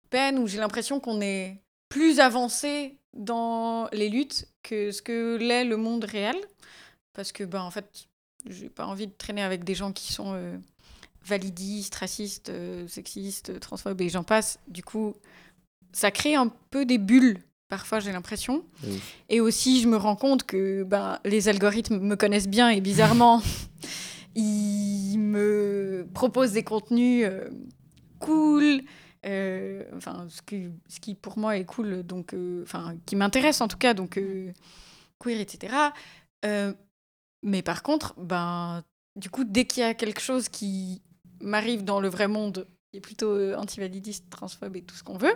[0.09, 5.65] peine ou j'ai l'impression qu'on est plus avancé dans les luttes que ce que l'est
[5.65, 6.35] le monde réel
[7.13, 8.07] parce que ben en fait
[8.49, 10.55] j'ai pas envie de traîner avec des gens qui sont euh,
[11.25, 14.59] validistes, racistes, euh, sexistes, transphobes et j'en passe.
[14.67, 15.15] Du coup,
[15.91, 18.63] ça crée un peu des bulles parfois j'ai l'impression.
[18.83, 19.01] Oui.
[19.29, 23.41] Et aussi, je me rends compte que ben, les algorithmes me connaissent bien et bizarrement,
[24.35, 27.49] ils me proposent des contenus euh,
[28.19, 28.81] cool.
[29.25, 33.61] Euh, enfin, ce qui, ce qui pour moi est cool, donc, euh, enfin, qui m'intéresse
[33.61, 34.51] en tout cas, donc euh,
[35.19, 35.73] queer, etc.
[37.43, 38.83] Mais par contre, ben,
[39.15, 41.01] du coup, dès qu'il y a quelque chose qui
[41.41, 45.35] m'arrive dans le vrai monde, qui est plutôt antivalidiste, transphobe et tout ce qu'on veut,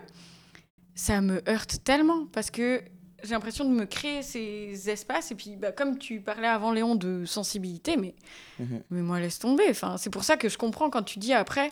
[0.96, 2.82] ça me heurte tellement parce que
[3.24, 5.32] j'ai l'impression de me créer ces espaces.
[5.32, 8.16] Et puis, bah, comme tu parlais avant, Léon, de sensibilité, mais,
[8.60, 8.84] Mhm.
[8.90, 9.66] mais moi, laisse tomber.
[9.70, 11.72] Enfin, c'est pour ça que je comprends quand tu dis après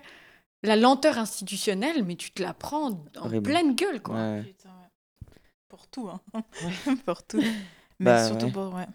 [0.63, 3.43] la lenteur institutionnelle, mais tu te la prends en Horrible.
[3.43, 4.15] pleine gueule, quoi.
[4.15, 4.43] Ouais.
[4.43, 5.25] Putain, ouais.
[5.69, 6.43] Pour tout, hein.
[7.05, 7.39] pour tout.
[7.99, 8.51] Mais Bah, surtout ouais.
[8.51, 8.73] pour.
[8.73, 8.87] Ouais.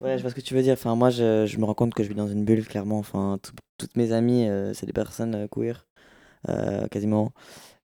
[0.00, 0.74] Ouais, je vois ce que tu veux dire.
[0.74, 2.98] Enfin, moi, je, je me rends compte que je vis dans une bulle, clairement.
[2.98, 5.86] Enfin, tout- toutes mes amies, euh, c'est des personnes euh, queer,
[6.48, 7.32] euh, quasiment.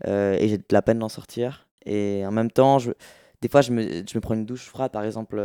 [0.08, 1.68] Euh, et j'ai de la peine d'en sortir.
[1.86, 2.92] Et en même temps, je,
[3.42, 5.40] des fois, je me, je me prends une douche froide, par exemple,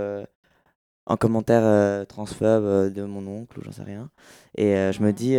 [1.07, 4.11] en commentaire euh, transphobe euh, de mon oncle ou j'en sais rien.
[4.57, 5.37] Et euh, je me dis,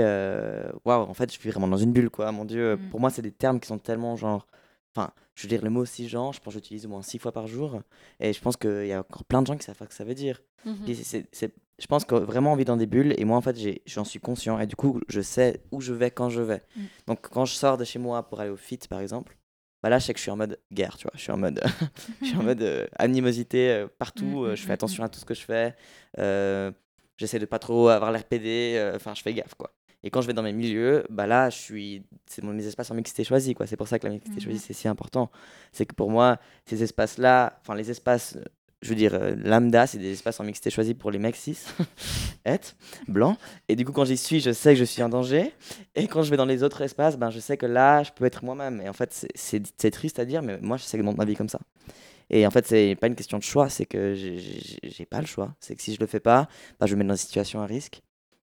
[0.86, 2.32] waouh, en fait, je suis vraiment dans une bulle, quoi.
[2.32, 2.90] Mon Dieu, Mhm.
[2.90, 4.48] pour moi, c'est des termes qui sont tellement genre.
[4.96, 7.32] Enfin, je veux dire, le mot cisgenre, je pense que j'utilise au moins six fois
[7.32, 7.82] par jour.
[8.20, 9.96] Et je pense qu'il y a encore plein de gens qui savent pas ce que
[9.96, 10.40] ça veut dire.
[10.66, 10.94] Mhm.
[11.32, 13.58] C'est- je pense que vraiment on vit dans des bulles et moi en fait
[13.88, 16.62] j'en suis conscient et du coup je sais où je vais quand je vais.
[16.78, 16.82] Mm.
[17.08, 19.36] Donc quand je sors de chez moi pour aller au fit par exemple,
[19.84, 21.38] bah là je sais que je suis en mode guerre, tu vois, je suis en
[21.38, 21.62] mode,
[22.22, 25.04] je suis en mode euh, animosité euh, partout, Mm, euh, mm, je fais mm, attention
[25.04, 25.76] à tout ce que je fais,
[27.18, 29.72] j'essaie de pas trop avoir l'air pédé, euh, enfin je fais gaffe quoi.
[30.06, 32.92] Et quand je vais dans mes milieux, bah là je suis, c'est mon- mes espaces
[32.92, 33.68] en mixité choisie quoi.
[33.68, 35.32] C'est pour ça que la mixité choisie c'est si important.
[35.72, 38.38] C'est que pour moi ces espaces là, enfin les espaces
[38.84, 41.58] je veux dire, euh, lambda, c'est des espaces en mixité choisis pour les mecs cis,
[42.46, 42.76] het,
[43.08, 43.38] blancs.
[43.70, 45.54] Et du coup, quand j'y suis, je sais que je suis en danger.
[45.96, 48.26] Et quand je vais dans les autres espaces, ben, je sais que là, je peux
[48.26, 48.82] être moi-même.
[48.82, 51.50] Et en fait, c'est- triste à dire, mais moi, je sais que ma vie comme
[51.50, 51.60] ça.
[52.30, 55.56] Et en fait, c'est pas une question de choix, c'est que j'ai- pas le choix.
[55.60, 56.48] C'est que si je le fais pas,
[56.80, 58.02] ben, je me mets dans une situation à risque.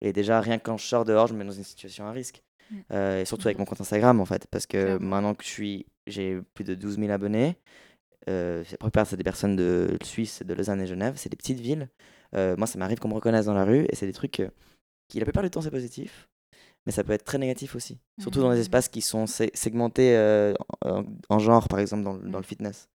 [0.01, 2.13] Et déjà, rien que quand je sors dehors, je me mets dans une situation à
[2.13, 2.43] risque.
[2.71, 2.75] Mm.
[2.93, 4.47] Euh, et surtout avec mon compte Instagram, en fait.
[4.51, 7.57] Parce que maintenant que je suis, j'ai plus de 12 000 abonnés,
[8.29, 11.15] euh, c'est- la plupart, c'est des personnes de Suisse, de Lausanne et Genève.
[11.17, 11.89] C'est des petites villes.
[12.35, 13.87] Euh, moi, ça m'arrive qu'on me reconnaisse dans la rue.
[13.91, 14.49] Et c'est des trucs euh,
[15.09, 16.29] qui, la plupart du temps, c'est positif.
[16.87, 17.99] Mais ça peut être très négatif aussi.
[18.21, 18.61] Surtout dans des Mhm.
[18.63, 20.55] espaces qui sont sé- segmentés euh,
[20.85, 22.89] en, en genre, par exemple, dans, le- dans le fitness.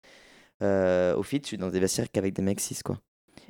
[0.62, 2.98] Euh, au fit, je suis dans des vestiaires qu'avec des mecs cis, quoi.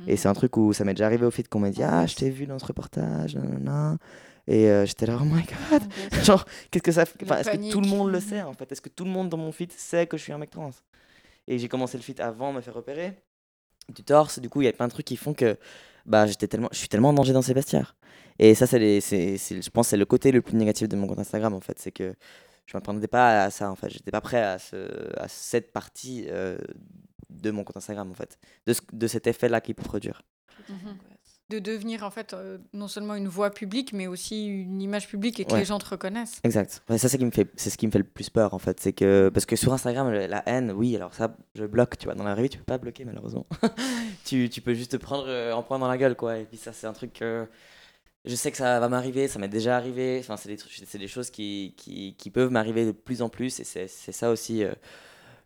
[0.06, 2.06] Et c'est un truc où ça m'est déjà arrivé au fit qu'on m'a dit Ah,
[2.06, 3.98] je t'ai vu dans ce reportage, nanana.
[4.46, 5.82] Et euh, j'étais là, oh my god,
[6.24, 8.70] genre, qu'est-ce que ça fait enfin, Est-ce que tout le monde le sait en fait?
[8.72, 10.70] Est-ce que tout le monde dans mon fit sait que je suis un mec trans?
[11.48, 13.14] Et j'ai commencé le fit avant de me faire repérer
[13.88, 15.56] du torse, du coup, il y a plein de trucs qui font que
[16.06, 17.96] bah, j'étais tellement, je suis tellement en danger dans ces vestiaires.
[18.38, 21.18] Et ça, c'est, je pense, que c'est le côté le plus négatif de mon compte
[21.18, 22.14] Instagram en fait, c'est que
[22.66, 24.76] je m'attendais pas à ça en fait, j'étais pas prêt à, ce,
[25.18, 26.56] à cette partie euh,
[27.30, 30.22] de mon compte Instagram en fait, de, ce- de cet effet-là qu'il peut produire.
[30.68, 30.96] Mhm.
[31.50, 35.40] De devenir en fait euh, non seulement une voix publique, mais aussi une image publique
[35.40, 35.58] et que Ouais.
[35.58, 36.38] les gens te reconnaissent.
[36.44, 36.82] Exact.
[36.88, 38.60] Ouais, ça, c'est, qui me fait, c'est ce qui me fait le plus peur, en
[38.60, 38.78] fait.
[38.78, 42.14] C'est que, parce que sur Instagram, la haine, oui, alors ça, je bloque, tu vois.
[42.14, 43.46] Dans la vraie vie, tu peux pas bloquer, malheureusement.
[44.24, 46.38] tu, tu peux juste te prendre euh, en point dans la gueule, quoi.
[46.38, 47.46] Et puis ça, c'est un truc que
[48.24, 50.18] je sais que ça va m'arriver, ça m'est déjà arrivé.
[50.20, 53.28] Enfin, c'est des, trucs- c'est des choses qui, qui, qui peuvent m'arriver de plus en
[53.28, 53.58] plus.
[53.60, 54.62] Et c'est, c'est ça aussi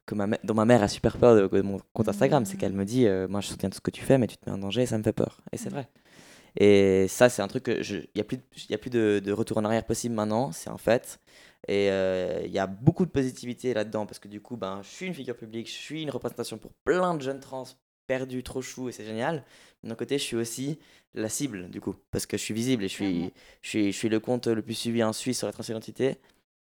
[0.06, 2.44] que ma, dont ma mère a super peur de, de mon compte Instagram.
[2.44, 4.36] C'est qu'elle me dit, euh, moi, je soutiens tout ce que tu fais, mais tu
[4.36, 5.40] te mets en danger et ça me fait peur.
[5.52, 5.88] Et c'est vrai.
[6.56, 7.82] Et ça, c'est un truc que.
[7.92, 8.38] Il n'y a plus,
[8.68, 11.20] y a plus de, de retour en arrière possible maintenant, c'est un fait.
[11.66, 14.88] Et euh, il y a beaucoup de positivité là-dedans parce que du coup, ben, je
[14.88, 17.64] suis une figure publique, je suis une représentation pour plein de jeunes trans
[18.06, 19.44] perdus, trop choux et c'est génial.
[19.82, 20.78] D'un côté, je suis aussi
[21.14, 23.32] la cible du coup parce que je suis visible et je suis,
[23.62, 26.18] je suis, je suis le compte le plus suivi en Suisse sur la transidentité.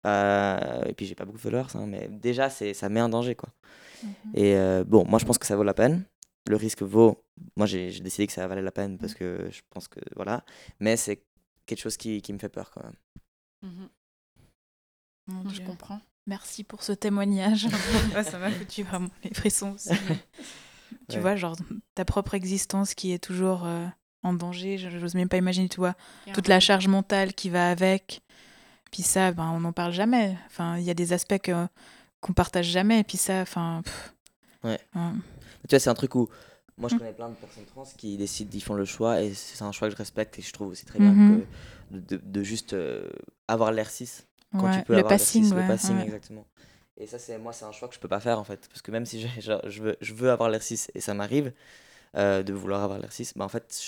[0.07, 3.09] Euh, et puis j'ai pas beaucoup de followers, hein, mais déjà, c'est, ça met en
[3.09, 3.49] danger quoi.
[4.03, 4.11] Mhm.
[4.33, 6.05] Et euh, bon, moi je pense que ça vaut la peine.
[6.47, 7.23] Le risque vaut.
[7.57, 10.43] Moi j'ai décidé que ça valait la peine parce que je pense que voilà.
[10.79, 11.23] Mais c'est
[11.65, 12.95] quelque chose qui, qui me fait peur quand même.
[13.61, 13.89] Mhm.
[15.27, 15.99] Mon Je comprends.
[16.27, 17.67] Merci pour ce témoignage.
[18.15, 19.89] Ouais, ça m'a foutu vraiment les frissons aussi.
[21.07, 21.21] Tu Ouais.
[21.21, 21.55] vois, genre
[21.95, 23.85] ta propre existence qui est toujours euh,
[24.23, 24.77] en danger.
[24.77, 25.95] je- J'ose même pas imaginer, tu vois,
[26.33, 28.21] toute la charge mentale qui va avec.
[28.91, 30.35] Puis ça, ben, on n'en parle jamais.
[30.47, 31.67] Enfin, il y a des aspects que-
[32.21, 32.99] qu'on partage jamais.
[32.99, 33.81] Et puis ça, enfin.
[34.63, 34.79] Ouais.
[34.95, 35.13] hein.
[35.67, 36.27] Tu vois, c'est un truc où
[36.77, 36.97] moi je Mm.
[36.99, 39.87] connais plein de personnes trans qui décident, ils font le choix et c'est un choix
[39.87, 41.45] que je respecte et je trouve aussi très bien Mhm.
[41.91, 43.07] que de, de- de juste euh,
[43.47, 44.09] avoir l'air cis
[44.53, 46.03] quand Ouais, tu peux le avoir l'air passing, cis, ouais, le passing ouais.
[46.03, 46.45] exactement.
[46.97, 48.67] Et ça, c'est moi, c'est un choix que je peux pas faire en fait.
[48.69, 51.13] Parce que même si j'ai- genre, je, veux, je veux avoir l'air cis et ça
[51.13, 51.53] m'arrive
[52.17, 53.79] euh, de vouloir avoir l'air cis, bah, en fait,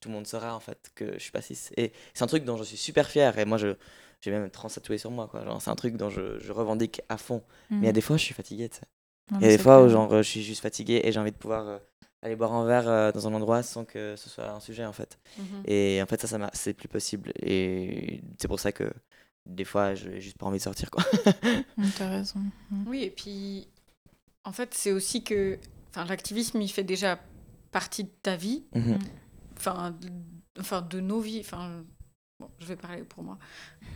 [0.00, 1.58] tout le monde saura en fait que je suis pas cis.
[1.76, 3.36] Et c'est un truc dont je suis super fier.
[3.38, 3.74] Et moi, je,
[4.22, 5.28] j'ai même trans tatoué sur moi.
[5.28, 5.44] quoi.
[5.44, 7.42] Genre, C'est un truc dont je, je revendique à fond.
[7.70, 7.92] Mais il y a Mhm.
[7.94, 8.68] des fois, je suis fatigué.
[8.70, 8.82] tu sais.
[9.30, 11.32] Non, Il y a des fois où genre, je suis juste fatigué et j'ai envie
[11.32, 11.78] de pouvoir euh,
[12.22, 14.92] aller boire un verre euh, dans un endroit sans que ce soit un sujet en
[14.92, 15.18] fait.
[15.66, 17.32] Et en fait, ça, ça m'a- c'est plus possible.
[17.42, 18.92] Et c'est pour ça que
[19.46, 21.02] des fois, j'ai juste pas envie de sortir quoi.
[21.76, 22.40] Mm, T'as raison.
[22.70, 22.84] Mm.
[22.86, 23.66] Oui, et puis,
[24.44, 25.58] en fait, c'est aussi que
[25.90, 27.18] enfin, l'activisme, il fait déjà
[27.70, 28.98] partie de ta vie, Mhm.
[29.56, 30.08] enfin, de,
[30.60, 31.40] enfin, de nos vies.
[31.40, 31.84] Enfin,
[32.58, 33.38] je vais parler pour moi.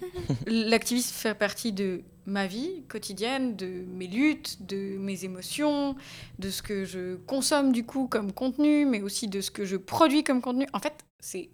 [0.47, 5.97] L'activisme fait partie de ma vie quotidienne, de mes luttes, de mes émotions,
[6.38, 9.76] de ce que je consomme du coup comme contenu, mais aussi de ce que je
[9.76, 10.66] produis comme contenu.
[10.72, 11.51] En fait, c'est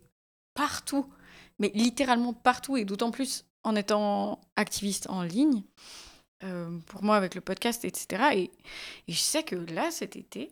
[0.54, 1.06] partout,
[1.58, 5.62] mais littéralement partout, et d'autant plus en étant activiste en ligne,
[6.44, 8.24] euh, pour moi avec le podcast, etc.
[8.34, 8.50] Et,
[9.08, 10.50] et je sais que là, cet été,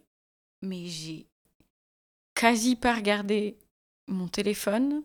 [0.63, 1.27] mais j'ai
[2.35, 3.57] quasi pas regardé
[4.07, 5.03] mon téléphone,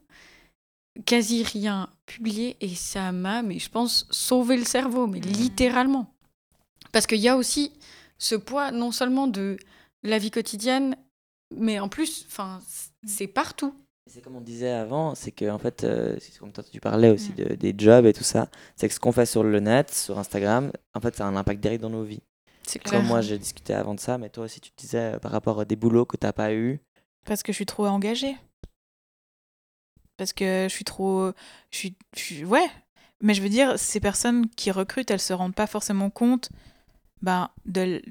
[1.06, 6.08] quasi rien publié, et ça m'a, mais je pense, sauvé le cerveau, mais littéralement.
[6.91, 7.74] Parce qu'il y a aussi
[8.18, 9.58] ce poids non seulement de
[10.04, 10.96] la vie quotidienne,
[11.56, 12.62] mais en plus, enfin,
[13.06, 13.74] c'est partout.
[14.08, 17.10] C'est comme on disait avant, c'est que en fait, euh, c'est comme toi tu parlais
[17.10, 17.36] aussi Mm.
[17.36, 20.20] de- des jobs et tout ça, c'est que ce qu'on fait sur le net, sur
[20.20, 22.22] Instagram, en fait, ça a un impact direct dans nos vies.
[22.68, 25.20] C'est Comme moi, j'ai discuté avant de ça, mais toi aussi, tu te disais euh,
[25.20, 26.80] par rapport à des boulots que t'as pas eu.
[27.26, 28.36] Parce que je suis trop engagée.
[30.18, 31.32] Parce que je suis trop.
[31.72, 32.68] Je suis, Ouais.
[33.22, 36.49] Mais je veux dire, ces personnes qui recrutent, elles se rendent pas forcément compte
[37.22, 38.01] ben, de,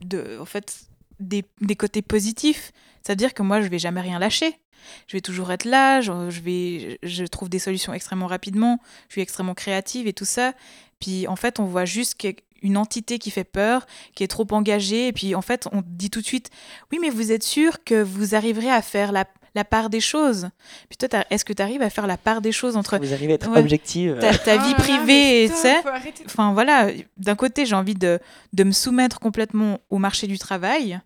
[0.00, 0.38] de.
[0.40, 0.88] En fait,
[1.20, 2.72] des, des côtés positifs.
[3.02, 4.58] C'est-à-dire que moi, je vais jamais rien lâcher.
[5.06, 9.14] Je vais toujours être là, je, je vais, je trouve des solutions extrêmement rapidement, je
[9.14, 10.52] suis extrêmement créative et tout ça.
[11.00, 14.22] Puis en fait, on voit juste qu'il y a une entité qui fait peur, qui
[14.24, 16.50] est trop engagée, et puis en fait, on dit tout de suite
[16.92, 19.26] oui, mais vous êtes sûr que vous arriverez à faire la,
[19.56, 20.48] la part des choses
[20.88, 23.32] Puis toi, est-ce que tu arrives à faire la part des choses entre Vous arrivez
[23.32, 23.58] à être Ouais.
[23.58, 24.16] objective.
[24.20, 25.82] ta, ta Ah vie privée tu sais
[26.26, 28.20] Enfin voilà, d'un côté, j'ai envie de,
[28.52, 31.00] de me soumettre complètement au marché du travail.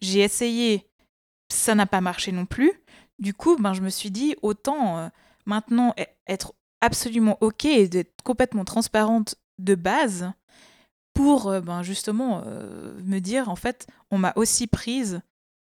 [0.00, 0.86] J'ai essayé,
[1.52, 2.72] ça n'a pas marché non plus.
[3.18, 5.08] Du coup, ben, je me suis dit, autant euh,
[5.46, 10.30] maintenant e- être absolument OK et d'être complètement transparente de base
[11.14, 15.20] pour euh, ben, justement euh, me dire, en fait, on m'a aussi prise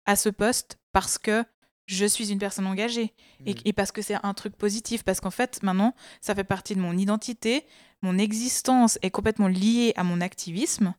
[0.07, 1.45] à ce poste parce que
[1.93, 3.13] je suis une personne engagée
[3.47, 3.59] et, Mm.
[3.67, 5.03] et parce que c'est un truc positif.
[5.05, 7.65] Parce qu'en fait, maintenant, ça fait partie de mon identité.
[8.03, 10.95] Mon existence est complètement liée à mon activisme.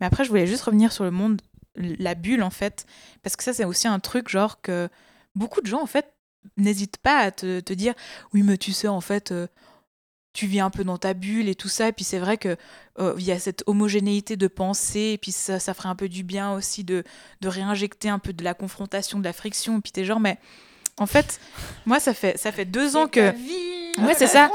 [0.00, 1.40] Mais après, je voulais juste revenir sur le monde,
[1.76, 2.86] la bulle, en fait.
[3.22, 4.88] Parce que ça, c'est aussi un truc, genre, que
[5.34, 6.12] beaucoup de gens, en fait,
[6.56, 7.94] n'hésitent pas à te, te dire
[8.32, 9.30] Oui, mais tu sais, en fait.
[9.32, 9.46] euh,
[10.32, 12.56] tu vis un peu dans ta bulle et tout ça, et puis c'est vrai que
[12.98, 16.22] euh, y a cette homogénéité de pensée, et puis ça, ça ferait un peu du
[16.22, 17.04] bien aussi de,
[17.40, 20.38] de réinjecter un peu de la confrontation, de la friction, et puis t'es genre, mais
[20.98, 21.40] en fait,
[21.86, 23.36] moi, ça fait, ça fait deux ans C'est ta que.
[23.36, 24.50] vie, Ouais, c'est ça.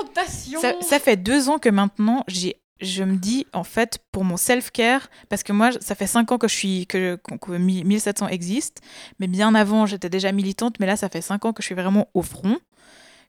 [0.61, 4.37] Ça, ça fait deux ans que maintenant, j'ai, je me dis, en fait, pour mon
[4.37, 8.81] self-care, parce que moi, ça fait cinq ans que je suis, que, que 1700 existe,
[9.19, 11.75] mais bien avant, j'étais déjà militante, mais là, ça fait cinq ans que je suis
[11.75, 12.57] vraiment au front,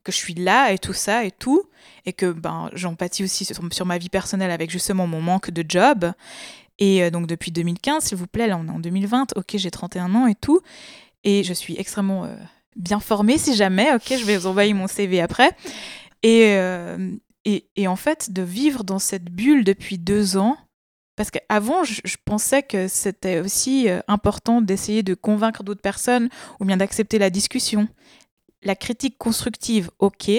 [0.07, 1.64] que je suis là et tout ça et tout,
[2.07, 6.12] et que ben, j'empathie aussi sur, ma vie personnelle avec justement mon manque de job.
[6.78, 9.70] Et euh, donc, depuis 2015, s'il vous plaît, là, on est en 2020, ok, j'ai
[9.70, 10.61] 31 ans et tout,
[11.24, 12.36] et je suis extrêmement euh,
[12.76, 15.50] bien formée si jamais, ok, je vais vous envoyer mon CV après.
[16.22, 17.11] Et, euh,
[17.44, 20.57] et, et en fait, de vivre dans cette bulle depuis deux ans,
[21.16, 26.28] parce qu'avant, je, pensais que c'était aussi important d'essayer de convaincre d'autres personnes
[26.61, 27.88] ou bien d'accepter la discussion.
[28.67, 30.31] La critique constructive, ok,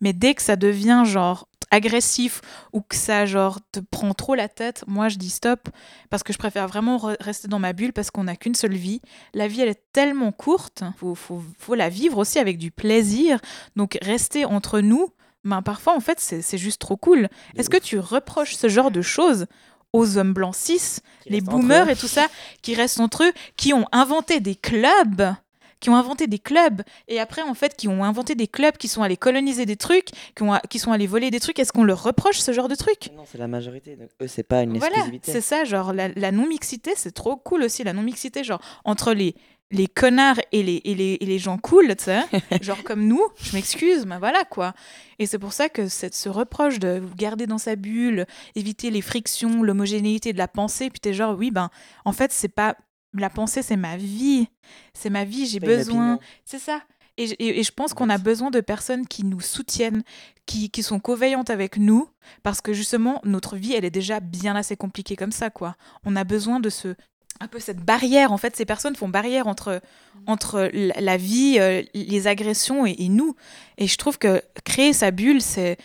[0.00, 2.40] mais dès que ça devient genre agressif
[2.72, 5.68] ou que ça genre te prend trop la tête, moi je dis stop
[6.10, 8.74] parce que je préfère vraiment re- rester dans ma bulle parce qu'on n'a qu'une seule
[8.74, 9.00] vie.
[9.34, 13.38] La vie elle est tellement courte, faut, faut, faut la vivre aussi avec du plaisir.
[13.76, 15.10] Donc rester entre nous,
[15.44, 17.28] ben parfois en fait c'est juste trop cool.
[17.56, 19.46] Est-ce que tu reproches ce genre de choses
[19.92, 20.80] aux hommes blancs cis,
[21.22, 22.26] Qui les boomers et tout ça,
[22.62, 25.34] qui restent entre eux, qui ont inventé des clubs?
[25.80, 28.88] Qui ont inventé des clubs et après en fait qui ont inventé des clubs qui
[28.88, 31.84] sont allés coloniser des trucs qui, ont, qui sont allés voler des trucs est-ce qu'on
[31.84, 33.10] leur reproche ce genre de trucs?
[33.16, 33.96] Non, c'est la majorité.
[33.96, 35.32] Donc eux, c'est pas une voilà exclusivité.
[35.32, 39.34] c'est ça genre la, la non-mixité c'est trop cool aussi la non-mixité genre entre les
[39.72, 42.22] les connards et les, et les, et les gens cool, tu sais,
[42.60, 44.74] genre comme nous, je m'excuse, mais voilà quoi.
[45.18, 48.26] Et c'est pour ça que cette, ce reproche de vous garder dans sa bulle,
[48.56, 51.70] éviter les frictions, l'homogénéité de la pensée, puis t'es genre, oui, ben,
[52.04, 52.76] en fait, c'est pas.
[53.14, 54.48] La pensée, c'est ma vie.
[54.94, 56.18] C'est ma vie, j'ai besoin.
[56.44, 56.82] C'est ça.
[57.16, 60.02] Et, je- et- et je pense qu'on a besoin de personnes qui nous soutiennent,
[60.46, 62.08] qui, qui sont coveillantes avec nous,
[62.42, 65.76] parce que justement, notre vie, elle est déjà bien assez compliquée comme ça, quoi.
[66.04, 66.94] On a besoin de ce
[67.42, 68.32] un peu cette barrière.
[68.32, 69.80] En fait, ces personnes font barrière entre,
[70.26, 73.34] entre la, vie, euh, les agressions et, et nous.
[73.78, 75.78] Et je trouve que créer sa bulle, c'est.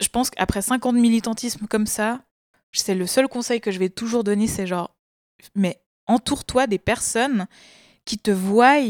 [0.00, 2.20] Je pense qu'après cinq ans de militantisme comme ça,
[2.72, 4.94] c'est le seul conseil que je vais toujours donner, c'est genre
[5.54, 7.46] mais entoure-toi des personnes
[8.04, 8.80] qui te voient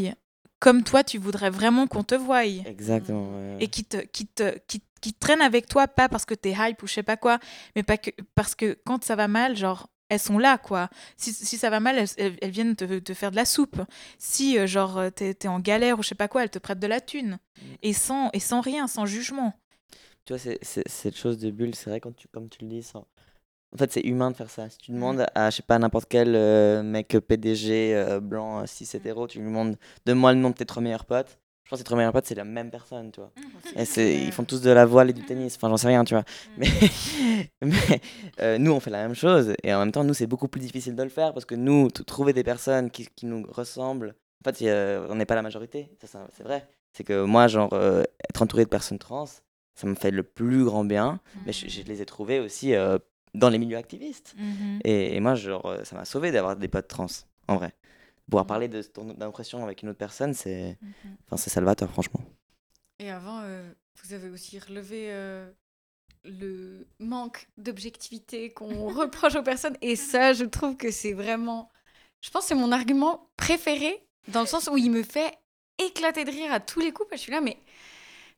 [0.59, 2.45] comme toi, tu voudrais vraiment qu'on te voie.
[2.45, 3.59] Exactement.
[3.59, 6.83] Et qui te, qui, te, qui, qui traînent avec toi, pas parce que t'es hype
[6.83, 7.39] ou je sais pas quoi,
[7.75, 10.91] mais pas que, parce que quand ça va mal, genre, elles sont là, quoi.
[11.17, 13.81] Si, si ça va mal, elles, elles, viennent te, te, faire de la soupe.
[14.19, 16.59] Si, euh, genre, euh, t'es es en galère ou je sais pas quoi, elles te
[16.59, 17.39] prêtent de la thune.
[17.57, 17.65] Mm.
[17.83, 19.55] Et, sans, et sans rien, sans jugement.
[20.27, 23.07] Tu vois, cette chose de bulle, c'est vrai, quand tu, comme tu le dis, sans...
[23.73, 24.69] En fait, c'est humain de faire ça.
[24.69, 24.95] Si tu mm.
[24.95, 29.47] demandes à, je sais pas, n'importe quel euh, mec PDG blanc, 6 hétéro, tu lui
[29.47, 31.39] demandes, donne-moi le nom de tes trois meilleurs potes
[31.71, 33.31] je pense que tes trois meilleurs potes, c'est la même personne, tu vois.
[33.77, 36.15] Et ils font tous de la voile et du tennis, enfin, j'en sais rien, tu
[36.15, 36.25] vois.
[36.59, 36.67] Mais,
[37.63, 38.01] mais
[38.41, 39.55] euh, nous, on fait la même chose.
[39.63, 41.89] Et en même temps, nous, c'est beaucoup plus difficile de le faire parce que nous,
[41.89, 44.65] trouver des personnes qui, qui nous ressemblent, en fait,
[45.09, 46.67] on n'est pas la majorité, ça, c'est vrai.
[46.93, 49.27] C'est que moi, genre, euh, être entouré de personnes trans,
[49.77, 51.21] ça me fait le plus grand bien.
[51.47, 52.99] Mais je, je, les ai trouvés aussi euh,
[53.35, 54.35] dans les milieux activistes.
[54.37, 57.07] Mmh et, et, moi, genre, ça m'a sauvé d'avoir des potes trans,
[57.49, 57.75] en vrai
[58.31, 61.17] pouvoir parler de ton impression avec une autre personne, c'est mhm.
[61.27, 62.21] enfin, c'est salvateur, franchement.
[62.99, 63.71] Et avant, euh,
[64.03, 65.51] vous avez aussi relevé euh,
[66.25, 69.77] le manque d'objectivité qu'on reproche aux personnes.
[69.83, 71.69] Et ça, je trouve que c'est vraiment.
[72.23, 75.35] Je pense que c'est mon argument préféré, dans le sens où il me fait
[75.79, 77.09] éclater de rire à tous les coups.
[77.13, 77.59] je suis là, mais,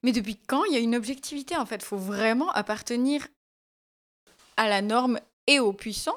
[0.02, 3.26] mais depuis quand il y a une objectivité En fait, il faut vraiment appartenir
[4.56, 6.16] à la norme et aux puissants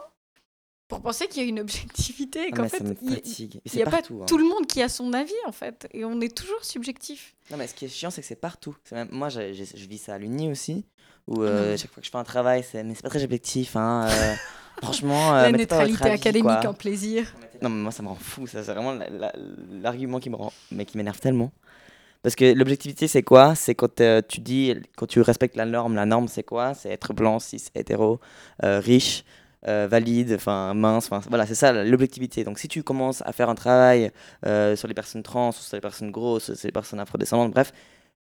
[0.87, 4.25] pour penser qu'il y a une objectivité et qu'en fait, il n'y a pas hein.
[4.27, 7.35] tout le monde qui a son avis en fait, et on est toujours subjectif.
[7.49, 8.75] Non mais ce qui est chiant, c'est que c'est partout.
[8.91, 9.09] Même...
[9.11, 9.39] Moi, je,
[9.87, 10.85] vis ça à l'Uni aussi,
[11.27, 11.77] où euh, mmh.
[11.77, 13.75] chaque fois que je fais un travail, c'est mais c'est pas très objectif.
[13.75, 14.35] Hein, euh,
[14.83, 17.33] franchement, euh, la neutralité académique en plaisir.
[17.61, 18.45] Non mais moi, ça me rend fou.
[18.45, 18.99] Ça, c'est vraiment
[19.81, 21.51] l'argument qui me rend, mais qui m'énerve tellement.
[22.25, 23.53] Parce que l'objectivité, c'est quoi?
[23.53, 25.93] C'est quand tu dis, quand tu respectes la norme.
[25.93, 26.73] La norme, c'est quoi?
[26.73, 28.19] C'est être blanc, cis, hétéro,
[28.63, 29.23] riche.
[29.67, 32.43] Euh, valide, enfin mince, enfin voilà, c'est ça l'objectivité.
[32.43, 34.11] Donc si tu commences à faire un travail
[34.45, 37.71] euh, sur les personnes trans, sur les personnes grosses, sur les personnes afrodescendantes, bref,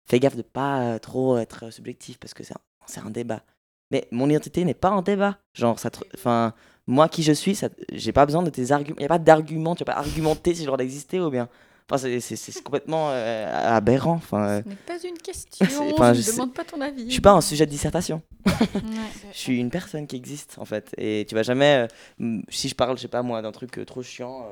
[0.05, 3.43] fais gaffe de pas euh, trop être subjectif parce que c'est un, débat.
[3.91, 5.37] Mais mon identité n'est pas un débat.
[5.53, 6.55] Genre, ça, enfin,
[6.87, 7.59] moi qui je suis,
[7.91, 8.97] j'ai pas besoin de tes arguments.
[8.97, 11.47] Il n'y a pas d'argument, tu vas pas argumenter si je dois exister ou bien.
[11.87, 14.13] Enfin, c'est complètement euh, aberrant.
[14.13, 15.67] Enfin, Ce n'est pas une question.
[15.93, 17.05] Enfin, je ne demande pas ton avis.
[17.05, 18.23] Je suis pas un sujet de dissertation.
[19.31, 20.95] je suis une personne qui existe en fait.
[20.97, 21.87] Et tu vas jamais.
[22.21, 24.49] Euh, si je parle, je sais pas moi, d'un truc euh, trop chiant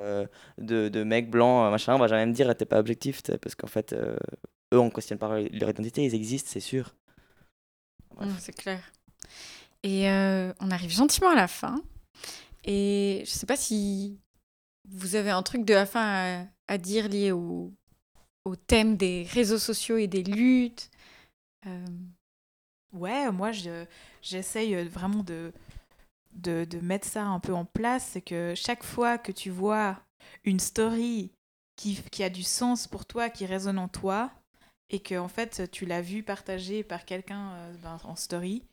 [0.60, 3.24] de, de mec blanc, machin, on va jamais me dire t'es pas objectif.
[3.42, 6.94] Parce qu'en fait, eux, on questionne pas leur identité, ils existent, c'est sûr.
[8.38, 8.80] c'est clair.
[9.82, 11.82] Et on arrive gentiment à la fin.
[12.66, 14.20] Et je sais pas si
[14.90, 17.72] vous avez un truc de la fin à, dire lié au,
[18.46, 20.90] au, thème des réseaux sociaux et des luttes
[21.66, 21.86] euh...
[22.94, 23.50] Ouais, moi,
[24.22, 25.52] j'essaye vraiment de,
[26.34, 28.10] de, de, mettre ça un peu en place.
[28.12, 30.00] C'est que chaque fois que tu vois
[30.44, 31.32] une story
[31.76, 34.32] qui, qui a du sens pour toi, qui résonne en toi,
[34.90, 38.64] et que en fait tu l'as vu partagé par quelqu'un euh, ben, en story,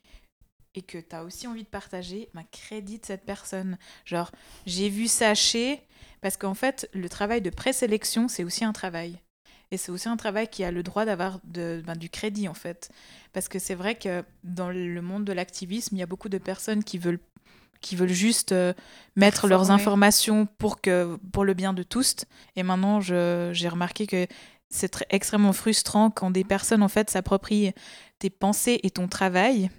[0.75, 3.77] et que tu as aussi envie de partager, ma ben, crédite cette personne.
[4.05, 4.31] Genre,
[4.65, 5.81] j'ai vu ça chez
[6.21, 9.19] parce qu'en fait, le travail de présélection, c'est aussi un travail.
[9.71, 12.91] Et c'est aussi un travail qui a le droit d'avoir ben, du crédit, en fait.
[13.33, 16.37] Parce que c'est vrai que dans le monde de l'activisme, il y a beaucoup de
[16.37, 17.21] personnes qui veulent,
[17.79, 18.73] qui veulent juste euh,
[19.15, 22.17] mettre leurs informations pour, que, pour le bien de tous.
[22.55, 24.27] Et maintenant, j'ai remarqué que
[24.69, 27.73] c'est extrêmement frustrant quand des personnes, en fait, s'approprient
[28.19, 29.69] tes pensées et ton travail.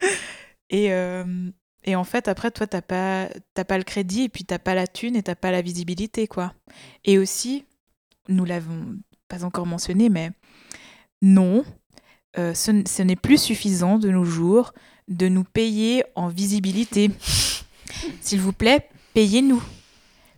[0.70, 1.50] et, euh,
[1.84, 4.86] et en fait, après, toi, t'as pas, pas le crédit, et puis t'as pas la
[4.86, 6.52] thune, et t'as pas la visibilité, quoi.
[7.04, 7.64] Et aussi,
[8.28, 10.30] nous l'avons pas encore mentionné, mais
[11.22, 11.64] non,
[12.38, 14.72] euh, ce, n'est plus suffisant de nos jours
[15.08, 17.10] de nous payer en visibilité.
[18.20, 19.62] S'il vous plaît, payez-nous.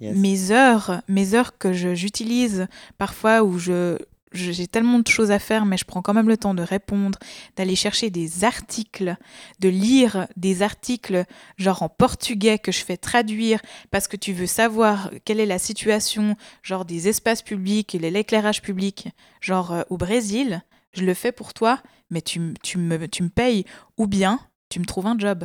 [0.00, 3.98] Mes heures, mes heures que j'utilise parfois où je,
[4.32, 7.18] j'ai tellement de choses à faire, mais je prends quand même le temps de répondre,
[7.56, 9.16] d'aller chercher des articles,
[9.60, 11.24] de lire des articles
[11.56, 13.60] genre en portugais que je fais traduire
[13.90, 18.62] parce que tu veux savoir quelle est la situation genre des espaces publics et l'éclairage
[18.62, 19.08] public
[19.40, 20.62] genre euh, au Brésil.
[20.92, 23.64] Je le fais pour toi, mais tu, tu, me, tu me payes
[23.96, 25.44] ou bien tu me trouves un job.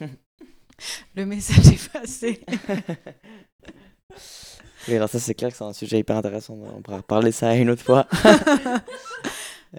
[1.14, 2.40] le message est passé.
[4.88, 6.58] Oui, alors ça, c'est clair que c'est un sujet hyper intéressant.
[6.76, 8.06] On pourra parler ça une autre fois.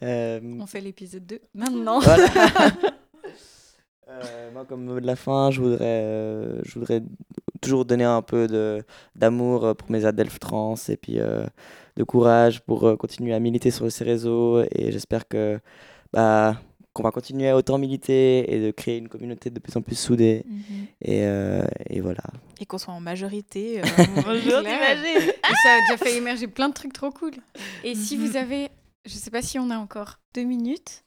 [0.04, 2.02] Euh, On fait l'épisode 2 maintenant.
[4.10, 7.02] euh, moi, comme mot de la fin, je voudrais, euh, je voudrais
[7.62, 8.84] toujours donner un peu de,
[9.16, 11.46] d'amour pour mes adelphes trans et puis euh,
[11.96, 14.64] de courage pour continuer à militer sur ces réseaux.
[14.72, 15.62] Et j'espère que
[16.12, 16.58] bah,
[16.96, 19.96] qu'on va continuer à autant militer et de créer une communauté de plus en plus
[20.00, 20.46] soudée.
[20.50, 20.86] Mm-hmm.
[21.90, 22.24] et, et voilà.
[22.60, 23.82] Et qu'on soit en majorité.
[23.82, 23.84] euh,
[24.42, 24.64] Claire.
[24.64, 27.34] t'imagines Et ça a déjà fait émerger plein de trucs trop cool.
[27.84, 28.26] Et si Mhm.
[28.26, 28.70] vous avez,
[29.06, 31.04] je sais pas si on a encore deux minutes.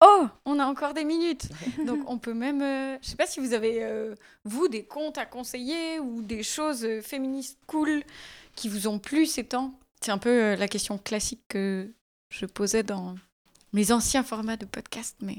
[0.00, 1.48] Oh, on a encore des minutes.
[1.84, 4.14] Donc on peut même, euh, je sais pas si vous avez euh,
[4.44, 8.04] vous des comptes à conseiller ou des choses euh, féministes cool
[8.54, 9.74] qui vous ont plu ces temps.
[10.00, 11.90] C'est un peu euh, la question classique que
[12.30, 13.16] je posais dans
[13.72, 15.38] mes anciens formats de podcast, mais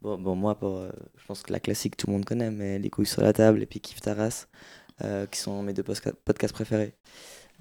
[0.00, 2.78] Bon, bon moi, pour, euh, je pense que la classique, tout le monde connaît, mais
[2.78, 4.46] Les couilles sur la table et puis Kiffe ta race,
[5.02, 6.94] euh, qui sont mes deux podcasts préférés.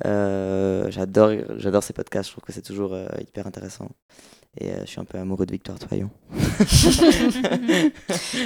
[0.06, 3.90] Euh, j'adore, j'adore ces podcasts, je trouve que c'est toujours hyper intéressant.
[4.60, 6.10] Et je suis un peu amoureux de Victoire Toyon.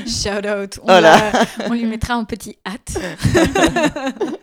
[0.07, 0.79] shout out.
[0.83, 1.31] On, la-
[1.69, 2.97] on lui mettra un petit hâte.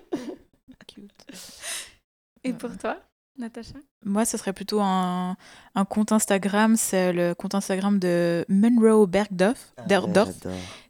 [2.45, 2.99] Et pour toi,
[3.39, 5.37] Natacha Moi, ce serait plutôt un,
[5.75, 6.77] un compte Instagram.
[6.77, 9.73] C'est le compte Instagram de Monroe Bergdorf.
[9.89, 10.29] J'adore.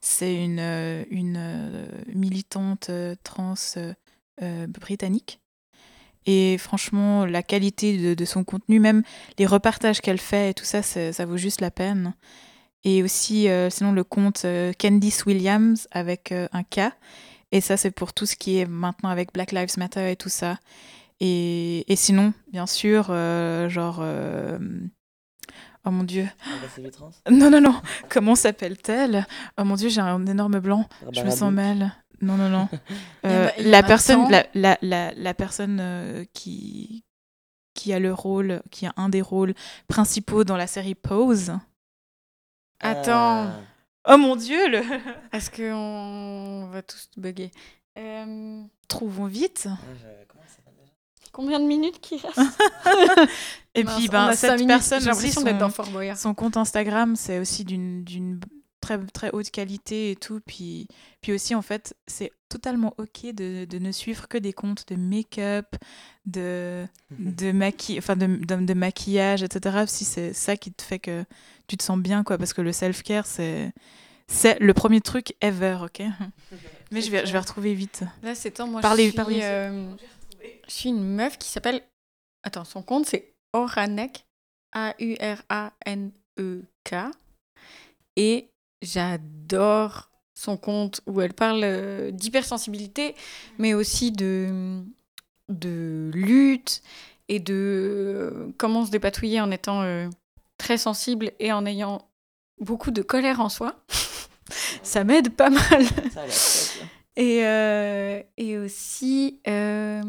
[0.01, 5.41] C'est une, euh, une euh, militante euh, trans euh, britannique.
[6.27, 9.03] Et franchement, la qualité de, de son contenu, même
[9.39, 12.15] les repartages qu'elle fait et tout ça, ça vaut juste la peine.
[12.85, 16.93] Et aussi, euh, sinon, le compte euh, Candice Williams avec euh, un K.
[17.51, 20.29] Et ça, c'est pour tout ce qui est maintenant avec Black Lives Matter et tout
[20.29, 20.59] ça.
[21.21, 23.99] Et, et sinon, bien sûr, euh, genre.
[24.01, 24.59] euh,
[25.85, 26.29] Oh mon dieu.
[26.45, 27.81] Ah bah, Non, non, non.
[28.11, 29.27] Comment s'appelle-t-elle?
[29.59, 30.87] Oh mon dieu, j'ai un énorme blanc.
[31.13, 31.93] Je me sens mal.
[32.21, 32.69] Non, non, non.
[33.25, 35.79] Il y en a- Euh, il y en la personne, la, la, la, la, personne
[35.81, 37.05] euh, qui,
[37.75, 39.55] qui a le rôle, qui a un des rôles
[39.87, 41.53] principaux dans la série Pose.
[42.81, 43.47] Attends.
[43.47, 43.61] Ah.
[44.11, 44.83] Oh mon dieu, le...
[45.33, 47.51] Est-ce qu'on va tous bugger?
[47.99, 49.69] Euh, trouvons vite.
[49.71, 50.93] Ah, je- comment ça s'appelle déjà
[51.39, 52.37] Combien de minutes qui restent
[53.77, 54.67] Et puis, on ben, a cette minutes.
[54.67, 56.17] personne J'ai aussi, l'impression d'être dans son, Fort Boyard.
[56.19, 58.41] son compte Instagram, c'est aussi d'une
[58.81, 60.41] très, très haute qualité et tout.
[60.45, 60.89] Puis,
[61.21, 64.97] puis aussi, en fait, c'est totalement OK de, de ne suivre que des comptes de
[64.97, 65.67] make-up,
[66.27, 66.87] de,
[67.21, 69.85] de, maqui enfin de, de, de maquillage, etc.
[69.87, 71.25] Si c'est ça qui te fait que
[71.69, 72.37] tu te sens bien, quoi.
[72.37, 73.73] Parce que le self-care, c'est
[74.31, 76.03] c'est le premier truc ever, OK?
[76.91, 78.03] Mais je vais, je vais retrouver vite.
[78.23, 78.67] Là, c'est temps.
[78.67, 79.41] Moi, Parlez- je, suis, parlez.
[79.43, 79.87] euh,
[80.75, 81.83] suis une meuf qui s'appelle.
[82.43, 84.25] Attends, son compte, c'est Oranek.
[84.73, 85.35] A-U-R-A-N-E-K.
[88.17, 88.49] Et
[88.83, 93.15] j'adore son compte où elle parle euh, d'hypersensibilité,
[93.59, 94.83] mais aussi de,
[95.49, 96.83] de lutte
[97.29, 100.09] et de euh, comment se dépatouiller en étant euh,
[100.59, 102.09] très sensible et en ayant
[102.61, 103.75] beaucoup de colère en soi.
[104.83, 105.85] Ça m'aide pas mal.
[106.13, 106.33] Ça a là.
[107.17, 110.03] Et, euh, et aussi euh,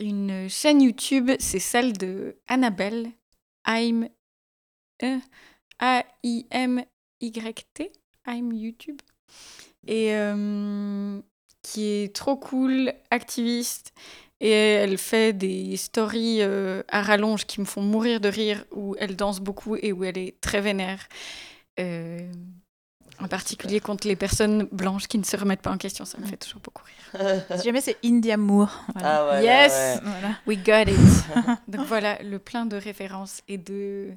[0.00, 3.10] une chaîne YouTube, c'est celle de Annabelle,
[3.66, 4.08] I'm,
[5.02, 5.18] euh,
[5.78, 6.82] A-I-M-Y-T,
[8.26, 9.00] I'm YouTube,
[9.86, 11.20] et euh,
[11.62, 13.92] qui est trop cool, activiste,
[14.40, 18.96] et elle fait des stories euh, à rallonge qui me font mourir de rire, où
[18.98, 21.08] elle danse beaucoup et où elle est très vénère.
[23.20, 26.26] En particulier contre les personnes blanches qui ne se remettent pas en question, ça me
[26.26, 26.96] fait toujours beaucoup rire.
[27.56, 28.84] Si jamais c'est India Moore.
[28.94, 29.30] Voilà.
[29.36, 29.72] Ah Yes.
[29.72, 30.00] ouais.
[30.02, 30.34] Voilà.
[30.46, 30.98] We got it.
[31.68, 34.10] Donc voilà, le plein de références et de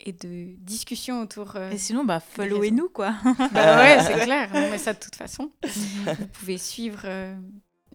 [0.00, 1.56] et de discussions autour.
[1.56, 3.14] euh, Et sinon, bah, followez-nous, quoi.
[3.52, 5.50] Bah ouais, c'est clair, on met ça de toute façon.
[5.64, 7.00] Vous pouvez suivre.
[7.04, 7.34] euh,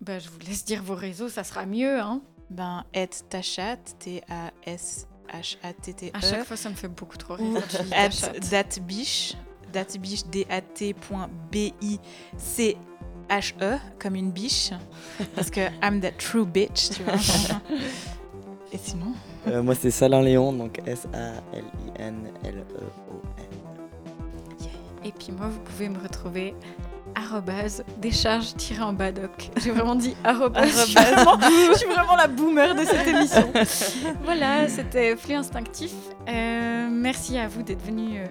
[0.02, 2.00] Bah, je vous laisse dire vos réseaux, ça sera mieux.
[2.02, 2.22] Hein.
[2.50, 6.12] Ben, at Tachat, T-A-S-H-A-T-T-E.
[6.14, 7.62] À chaque fois, ça me fait beaucoup trop rire.
[7.94, 8.64] at ta
[9.74, 10.96] datbiche, datbiche,
[14.00, 14.72] comme une biche.
[15.36, 17.16] Parce que I'm that true bitch, tu vois.
[18.72, 19.14] Et sinon?
[19.48, 22.34] Euh, moi, c'est Salin Léon, donc S-A-L-I-N-L-E-O-N.
[25.06, 26.56] Et puis moi, vous pouvez me retrouver
[27.16, 29.52] arrobase décharge tiré en bas doc.
[29.58, 30.70] J'ai vraiment dit arrobase.
[30.70, 33.52] Je suis vraiment, je suis vraiment la boomer de cette émission.
[34.24, 35.94] voilà, c'était Flux Instinctif.
[36.28, 38.28] Euh, merci à vous d'être venus euh,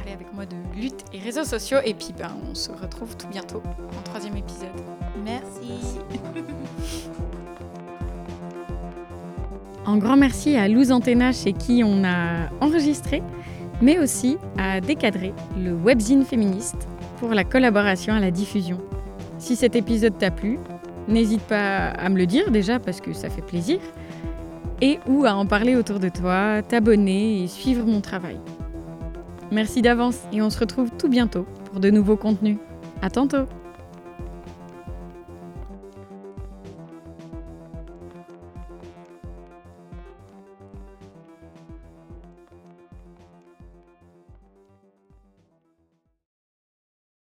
[0.00, 1.78] parler avec moi de lutte et réseaux sociaux.
[1.84, 3.62] Et puis, ben, on se retrouve tout bientôt
[3.98, 4.68] en troisième épisode.
[5.24, 5.98] Merci.
[9.86, 13.22] Un grand merci à Luz Antena chez qui on a enregistré,
[13.82, 16.88] mais aussi à Décadré, le webzine féministe,
[17.18, 18.78] pour la collaboration à la diffusion.
[19.38, 20.58] Si cet épisode t'a plu,
[21.08, 23.80] n'hésite pas à me le dire déjà parce que ça fait plaisir,
[24.80, 28.38] et ou à en parler autour de toi, t'abonner et suivre mon travail.
[29.50, 32.58] Merci d'avance et on se retrouve tout bientôt pour de nouveaux contenus.
[33.02, 33.46] À tantôt